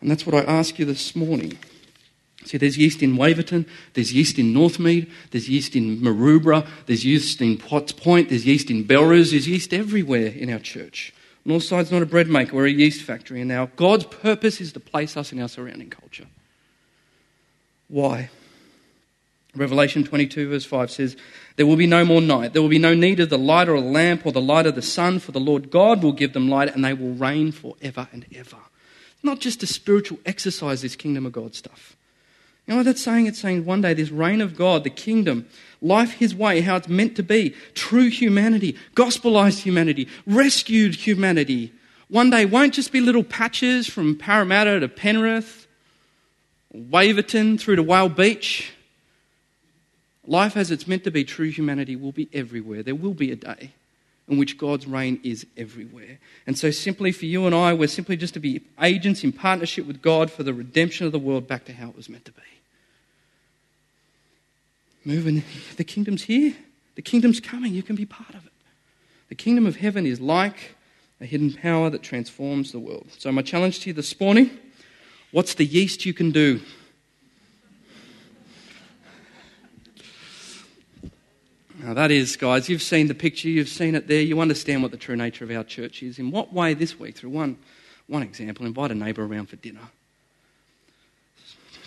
And 0.00 0.10
that's 0.10 0.26
what 0.26 0.34
I 0.34 0.50
ask 0.50 0.78
you 0.78 0.84
this 0.84 1.16
morning. 1.16 1.58
See, 2.44 2.58
there's 2.58 2.78
yeast 2.78 3.02
in 3.02 3.16
Waverton, 3.16 3.66
there's 3.94 4.12
yeast 4.12 4.38
in 4.38 4.54
Northmead, 4.54 5.10
there's 5.32 5.48
yeast 5.48 5.74
in 5.74 5.98
Maroubra, 5.98 6.66
there's 6.86 7.04
yeast 7.04 7.40
in 7.40 7.56
Potts 7.58 7.92
Point, 7.92 8.28
there's 8.28 8.46
yeast 8.46 8.70
in 8.70 8.84
Belrose, 8.84 9.32
there's 9.32 9.48
yeast 9.48 9.74
everywhere 9.74 10.28
in 10.28 10.52
our 10.52 10.60
church. 10.60 11.12
Northside's 11.44 11.90
not 11.90 12.02
a 12.02 12.06
bread 12.06 12.28
maker, 12.28 12.54
we're 12.54 12.66
a 12.66 12.70
yeast 12.70 13.02
factory. 13.02 13.40
And 13.40 13.48
now 13.48 13.70
God's 13.76 14.04
purpose 14.04 14.60
is 14.60 14.72
to 14.74 14.80
place 14.80 15.16
us 15.16 15.32
in 15.32 15.40
our 15.40 15.48
surrounding 15.48 15.90
culture. 15.90 16.26
Why? 17.88 18.30
Revelation 19.56 20.04
22, 20.04 20.50
verse 20.50 20.64
5 20.64 20.90
says, 20.90 21.16
There 21.56 21.66
will 21.66 21.76
be 21.76 21.86
no 21.86 22.04
more 22.04 22.20
night. 22.20 22.52
There 22.52 22.62
will 22.62 22.68
be 22.68 22.78
no 22.78 22.94
need 22.94 23.20
of 23.20 23.30
the 23.30 23.38
light 23.38 23.68
or 23.68 23.80
the 23.80 23.86
lamp 23.86 24.26
or 24.26 24.32
the 24.32 24.40
light 24.40 24.66
of 24.66 24.74
the 24.74 24.82
sun, 24.82 25.18
for 25.18 25.32
the 25.32 25.40
Lord 25.40 25.70
God 25.70 26.02
will 26.02 26.12
give 26.12 26.32
them 26.32 26.48
light 26.48 26.74
and 26.74 26.84
they 26.84 26.92
will 26.92 27.14
reign 27.14 27.52
forever 27.52 28.08
and 28.12 28.26
ever. 28.34 28.58
Not 29.22 29.40
just 29.40 29.62
a 29.62 29.66
spiritual 29.66 30.18
exercise, 30.24 30.82
this 30.82 30.96
kingdom 30.96 31.26
of 31.26 31.32
God 31.32 31.54
stuff. 31.54 31.96
You 32.66 32.72
know 32.72 32.78
what 32.78 32.86
that's 32.86 33.02
saying? 33.02 33.26
It's 33.26 33.38
saying 33.38 33.64
one 33.64 33.80
day 33.80 33.94
this 33.94 34.10
reign 34.10 34.40
of 34.40 34.56
God, 34.56 34.82
the 34.82 34.90
kingdom, 34.90 35.46
life 35.80 36.12
His 36.12 36.34
way, 36.34 36.60
how 36.60 36.76
it's 36.76 36.88
meant 36.88 37.14
to 37.16 37.22
be, 37.22 37.54
true 37.74 38.08
humanity, 38.08 38.76
gospelized 38.94 39.60
humanity, 39.60 40.08
rescued 40.26 40.96
humanity. 40.96 41.72
One 42.08 42.30
day 42.30 42.44
won't 42.44 42.74
just 42.74 42.92
be 42.92 43.00
little 43.00 43.24
patches 43.24 43.88
from 43.88 44.16
Parramatta 44.16 44.80
to 44.80 44.88
Penrith, 44.88 45.66
Waverton 46.72 47.58
through 47.58 47.76
to 47.76 47.82
Whale 47.82 48.08
Beach. 48.08 48.72
Life 50.26 50.56
as 50.56 50.72
it's 50.72 50.88
meant 50.88 51.04
to 51.04 51.12
be, 51.12 51.24
true 51.24 51.48
humanity 51.48 51.94
will 51.94 52.12
be 52.12 52.28
everywhere. 52.32 52.82
There 52.82 52.96
will 52.96 53.14
be 53.14 53.30
a 53.30 53.36
day 53.36 53.72
in 54.28 54.38
which 54.38 54.58
God's 54.58 54.86
reign 54.86 55.20
is 55.22 55.46
everywhere. 55.56 56.18
And 56.46 56.58
so, 56.58 56.70
simply 56.70 57.12
for 57.12 57.26
you 57.26 57.46
and 57.46 57.54
I, 57.54 57.72
we're 57.74 57.88
simply 57.88 58.16
just 58.16 58.34
to 58.34 58.40
be 58.40 58.62
agents 58.82 59.22
in 59.22 59.32
partnership 59.32 59.86
with 59.86 60.02
God 60.02 60.30
for 60.30 60.42
the 60.42 60.54
redemption 60.54 61.06
of 61.06 61.12
the 61.12 61.18
world 61.18 61.46
back 61.46 61.64
to 61.66 61.72
how 61.72 61.88
it 61.88 61.96
was 61.96 62.08
meant 62.08 62.24
to 62.24 62.32
be. 62.32 62.42
Moving, 65.04 65.44
the 65.76 65.84
kingdom's 65.84 66.24
here, 66.24 66.54
the 66.96 67.02
kingdom's 67.02 67.38
coming, 67.38 67.72
you 67.72 67.82
can 67.82 67.94
be 67.94 68.06
part 68.06 68.34
of 68.34 68.44
it. 68.44 68.52
The 69.28 69.36
kingdom 69.36 69.66
of 69.66 69.76
heaven 69.76 70.06
is 70.06 70.20
like 70.20 70.74
a 71.20 71.24
hidden 71.24 71.52
power 71.52 71.90
that 71.90 72.02
transforms 72.02 72.72
the 72.72 72.80
world. 72.80 73.08
So, 73.18 73.30
my 73.30 73.42
challenge 73.42 73.80
to 73.80 73.90
you 73.90 73.94
this 73.94 74.18
morning 74.20 74.50
what's 75.32 75.54
the 75.54 75.66
yeast 75.66 76.06
you 76.06 76.14
can 76.14 76.30
do? 76.30 76.60
Now, 81.86 81.94
that 81.94 82.10
is, 82.10 82.34
guys, 82.36 82.68
you've 82.68 82.82
seen 82.82 83.06
the 83.06 83.14
picture, 83.14 83.48
you've 83.48 83.68
seen 83.68 83.94
it 83.94 84.08
there, 84.08 84.20
you 84.20 84.40
understand 84.40 84.82
what 84.82 84.90
the 84.90 84.96
true 84.96 85.14
nature 85.14 85.44
of 85.44 85.52
our 85.52 85.62
church 85.62 86.02
is. 86.02 86.18
In 86.18 86.32
what 86.32 86.52
way 86.52 86.74
this 86.74 86.98
week, 86.98 87.14
through 87.14 87.30
one, 87.30 87.58
one 88.08 88.24
example, 88.24 88.66
invite 88.66 88.90
a 88.90 88.94
neighbour 88.96 89.24
around 89.24 89.46
for 89.46 89.54
dinner. 89.54 89.88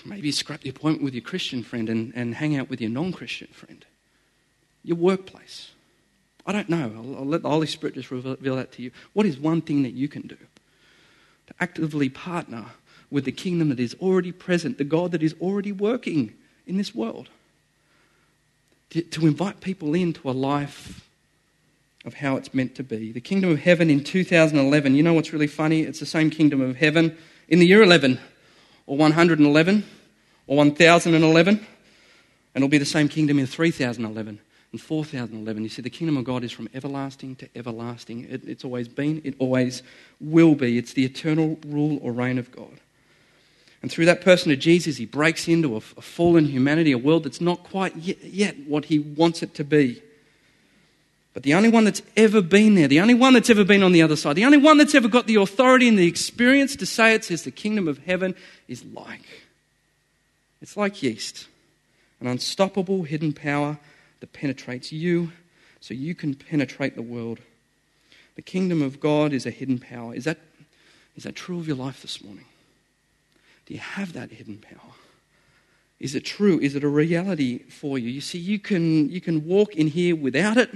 Maybe 0.05 0.31
scrap 0.31 0.61
the 0.61 0.69
appointment 0.69 1.03
with 1.03 1.15
your 1.15 1.23
Christian 1.23 1.63
friend 1.63 1.89
and, 1.89 2.13
and 2.15 2.33
hang 2.33 2.55
out 2.55 2.69
with 2.69 2.79
your 2.79 2.89
non 2.89 3.11
Christian 3.11 3.49
friend. 3.51 3.83
Your 4.85 4.95
workplace. 4.95 5.71
I 6.45 6.53
don't 6.53 6.69
know. 6.69 6.93
I'll, 6.95 7.17
I'll 7.17 7.25
let 7.25 7.41
the 7.41 7.49
Holy 7.49 7.67
Spirit 7.67 7.95
just 7.95 8.09
reveal 8.09 8.55
that 8.55 8.71
to 8.71 8.81
you. 8.81 8.91
What 9.11 9.25
is 9.25 9.37
one 9.37 9.61
thing 9.61 9.83
that 9.83 9.91
you 9.91 10.07
can 10.07 10.27
do 10.27 10.37
to 11.47 11.53
actively 11.59 12.07
partner 12.07 12.67
with 13.11 13.25
the 13.25 13.33
kingdom 13.33 13.67
that 13.67 13.81
is 13.81 13.97
already 13.99 14.31
present, 14.31 14.77
the 14.77 14.85
God 14.85 15.11
that 15.11 15.21
is 15.23 15.35
already 15.41 15.73
working 15.73 16.35
in 16.65 16.77
this 16.77 16.95
world? 16.95 17.27
To, 18.91 19.01
to 19.01 19.27
invite 19.27 19.61
people 19.61 19.93
into 19.93 20.29
a 20.29 20.31
life 20.31 21.05
of 22.05 22.15
how 22.15 22.37
it's 22.37 22.53
meant 22.53 22.75
to 22.75 22.83
be. 22.83 23.11
The 23.11 23.21
kingdom 23.21 23.51
of 23.51 23.59
heaven 23.59 23.89
in 23.89 24.03
2011, 24.03 24.95
you 24.95 25.03
know 25.03 25.13
what's 25.13 25.33
really 25.33 25.47
funny? 25.47 25.81
It's 25.81 25.99
the 25.99 26.05
same 26.05 26.29
kingdom 26.29 26.61
of 26.61 26.77
heaven 26.77 27.17
in 27.47 27.59
the 27.59 27.67
year 27.67 27.83
11 27.83 28.19
or 28.87 28.97
111 28.97 29.85
or 30.47 30.57
1011, 30.57 31.55
and 31.55 31.65
it'll 32.55 32.69
be 32.69 32.77
the 32.77 32.85
same 32.85 33.07
kingdom 33.07 33.37
in 33.37 33.45
3011 33.45 34.39
and 34.71 34.81
4011. 34.81 35.63
You 35.63 35.69
see, 35.69 35.81
the 35.81 35.89
kingdom 35.89 36.17
of 36.17 36.23
God 36.23 36.43
is 36.43 36.51
from 36.51 36.69
everlasting 36.73 37.35
to 37.37 37.49
everlasting. 37.55 38.25
It, 38.29 38.47
it's 38.47 38.63
always 38.63 38.87
been, 38.87 39.21
it 39.23 39.35
always 39.39 39.83
will 40.19 40.55
be. 40.55 40.77
It's 40.77 40.93
the 40.93 41.05
eternal 41.05 41.59
rule 41.67 41.99
or 42.01 42.11
reign 42.11 42.37
of 42.37 42.51
God. 42.51 42.79
And 43.81 43.89
through 43.89 44.05
that 44.05 44.21
person 44.21 44.51
of 44.51 44.59
Jesus, 44.59 44.97
he 44.97 45.05
breaks 45.05 45.47
into 45.47 45.75
a, 45.75 45.77
a 45.77 46.01
fallen 46.01 46.45
humanity, 46.45 46.91
a 46.91 46.97
world 46.97 47.23
that's 47.23 47.39
not 47.39 47.63
quite 47.63 47.95
yet, 47.95 48.23
yet 48.23 48.55
what 48.67 48.85
he 48.85 48.99
wants 48.99 49.41
it 49.41 49.53
to 49.55 49.63
be. 49.63 50.01
But 51.33 51.43
the 51.43 51.53
only 51.53 51.69
one 51.69 51.85
that's 51.85 52.01
ever 52.17 52.41
been 52.41 52.75
there, 52.75 52.87
the 52.87 52.99
only 52.99 53.13
one 53.13 53.33
that's 53.33 53.49
ever 53.49 53.63
been 53.63 53.83
on 53.83 53.91
the 53.91 54.01
other 54.01 54.15
side, 54.15 54.35
the 54.35 54.45
only 54.45 54.57
one 54.57 54.77
that's 54.77 54.95
ever 54.95 55.07
got 55.07 55.27
the 55.27 55.35
authority 55.35 55.87
and 55.87 55.97
the 55.97 56.07
experience 56.07 56.75
to 56.75 56.85
say 56.85 57.13
it 57.13 57.23
says 57.23 57.43
the 57.43 57.51
kingdom 57.51 57.87
of 57.87 57.99
heaven 57.99 58.35
is 58.67 58.83
like. 58.83 59.23
It's 60.61 60.75
like 60.75 61.01
yeast, 61.01 61.47
an 62.19 62.27
unstoppable 62.27 63.03
hidden 63.03 63.31
power 63.31 63.79
that 64.19 64.33
penetrates 64.33 64.91
you 64.91 65.31
so 65.79 65.93
you 65.93 66.13
can 66.15 66.33
penetrate 66.33 66.95
the 66.95 67.01
world. 67.01 67.39
The 68.35 68.41
kingdom 68.41 68.81
of 68.81 68.99
God 68.99 69.31
is 69.31 69.45
a 69.45 69.51
hidden 69.51 69.79
power. 69.79 70.13
Is 70.13 70.25
that, 70.25 70.39
is 71.15 71.23
that 71.23 71.35
true 71.35 71.59
of 71.59 71.67
your 71.67 71.77
life 71.77 72.01
this 72.01 72.21
morning? 72.21 72.45
Do 73.69 73.75
you 73.75 73.79
have 73.81 74.13
that 74.13 74.31
hidden 74.31 74.57
power? 74.57 74.93
Is 75.99 76.15
it 76.15 76.25
true? 76.25 76.59
Is 76.59 76.75
it 76.75 76.83
a 76.83 76.87
reality 76.87 77.59
for 77.59 77.99
you? 77.99 78.09
You 78.09 78.19
see, 78.19 78.39
you 78.39 78.57
can, 78.57 79.09
you 79.11 79.21
can 79.21 79.45
walk 79.45 79.75
in 79.75 79.85
here 79.85 80.15
without 80.15 80.57
it, 80.57 80.71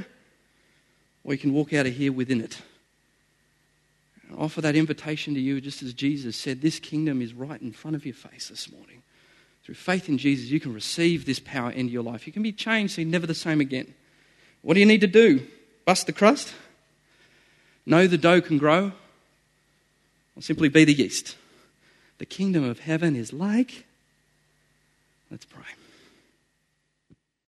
or 1.24 1.34
you 1.34 1.40
can 1.40 1.54
walk 1.54 1.74
out 1.74 1.88
of 1.88 1.96
here 1.96 2.12
within 2.12 2.40
it. 2.40 2.62
I 4.32 4.36
offer 4.36 4.62
that 4.62 4.76
invitation 4.76 5.34
to 5.34 5.40
you 5.40 5.60
just 5.60 5.82
as 5.82 5.96
Jesus 5.96 6.36
said, 6.36 6.62
This 6.62 6.78
kingdom 6.78 7.20
is 7.20 7.34
right 7.34 7.60
in 7.60 7.72
front 7.72 7.96
of 7.96 8.06
your 8.06 8.14
face 8.14 8.50
this 8.50 8.72
morning. 8.72 9.02
Through 9.64 9.76
faith 9.76 10.08
in 10.08 10.20
Jesus, 10.20 10.52
you 10.52 10.60
can 10.60 10.74
receive 10.74 11.26
this 11.26 11.40
power 11.40 11.72
into 11.72 11.92
your 11.92 12.04
life. 12.04 12.28
You 12.28 12.34
can 12.34 12.44
be 12.44 12.52
changed 12.52 12.94
so 12.94 13.02
you're 13.02 13.10
never 13.10 13.26
the 13.26 13.34
same 13.34 13.60
again. 13.60 13.92
What 14.62 14.76
do 14.76 14.82
you 14.82 14.86
need 14.86 15.02
to 15.02 15.08
do? 15.08 15.48
Bust 15.84 16.06
the 16.06 16.14
crust? 16.14 16.54
Know 17.88 18.06
the 18.06 18.20
dough 18.20 18.42
can 18.42 18.60
grow? 18.60 18.92
Or 20.36 20.42
simply 20.44 20.70
be 20.70 20.86
the 20.86 20.94
yeast? 20.94 21.38
The 22.18 22.26
kingdom 22.26 22.64
of 22.64 22.80
heaven 22.80 23.16
is 23.16 23.34
like. 23.34 23.86
Let's 25.32 25.46
pray. 25.46 25.64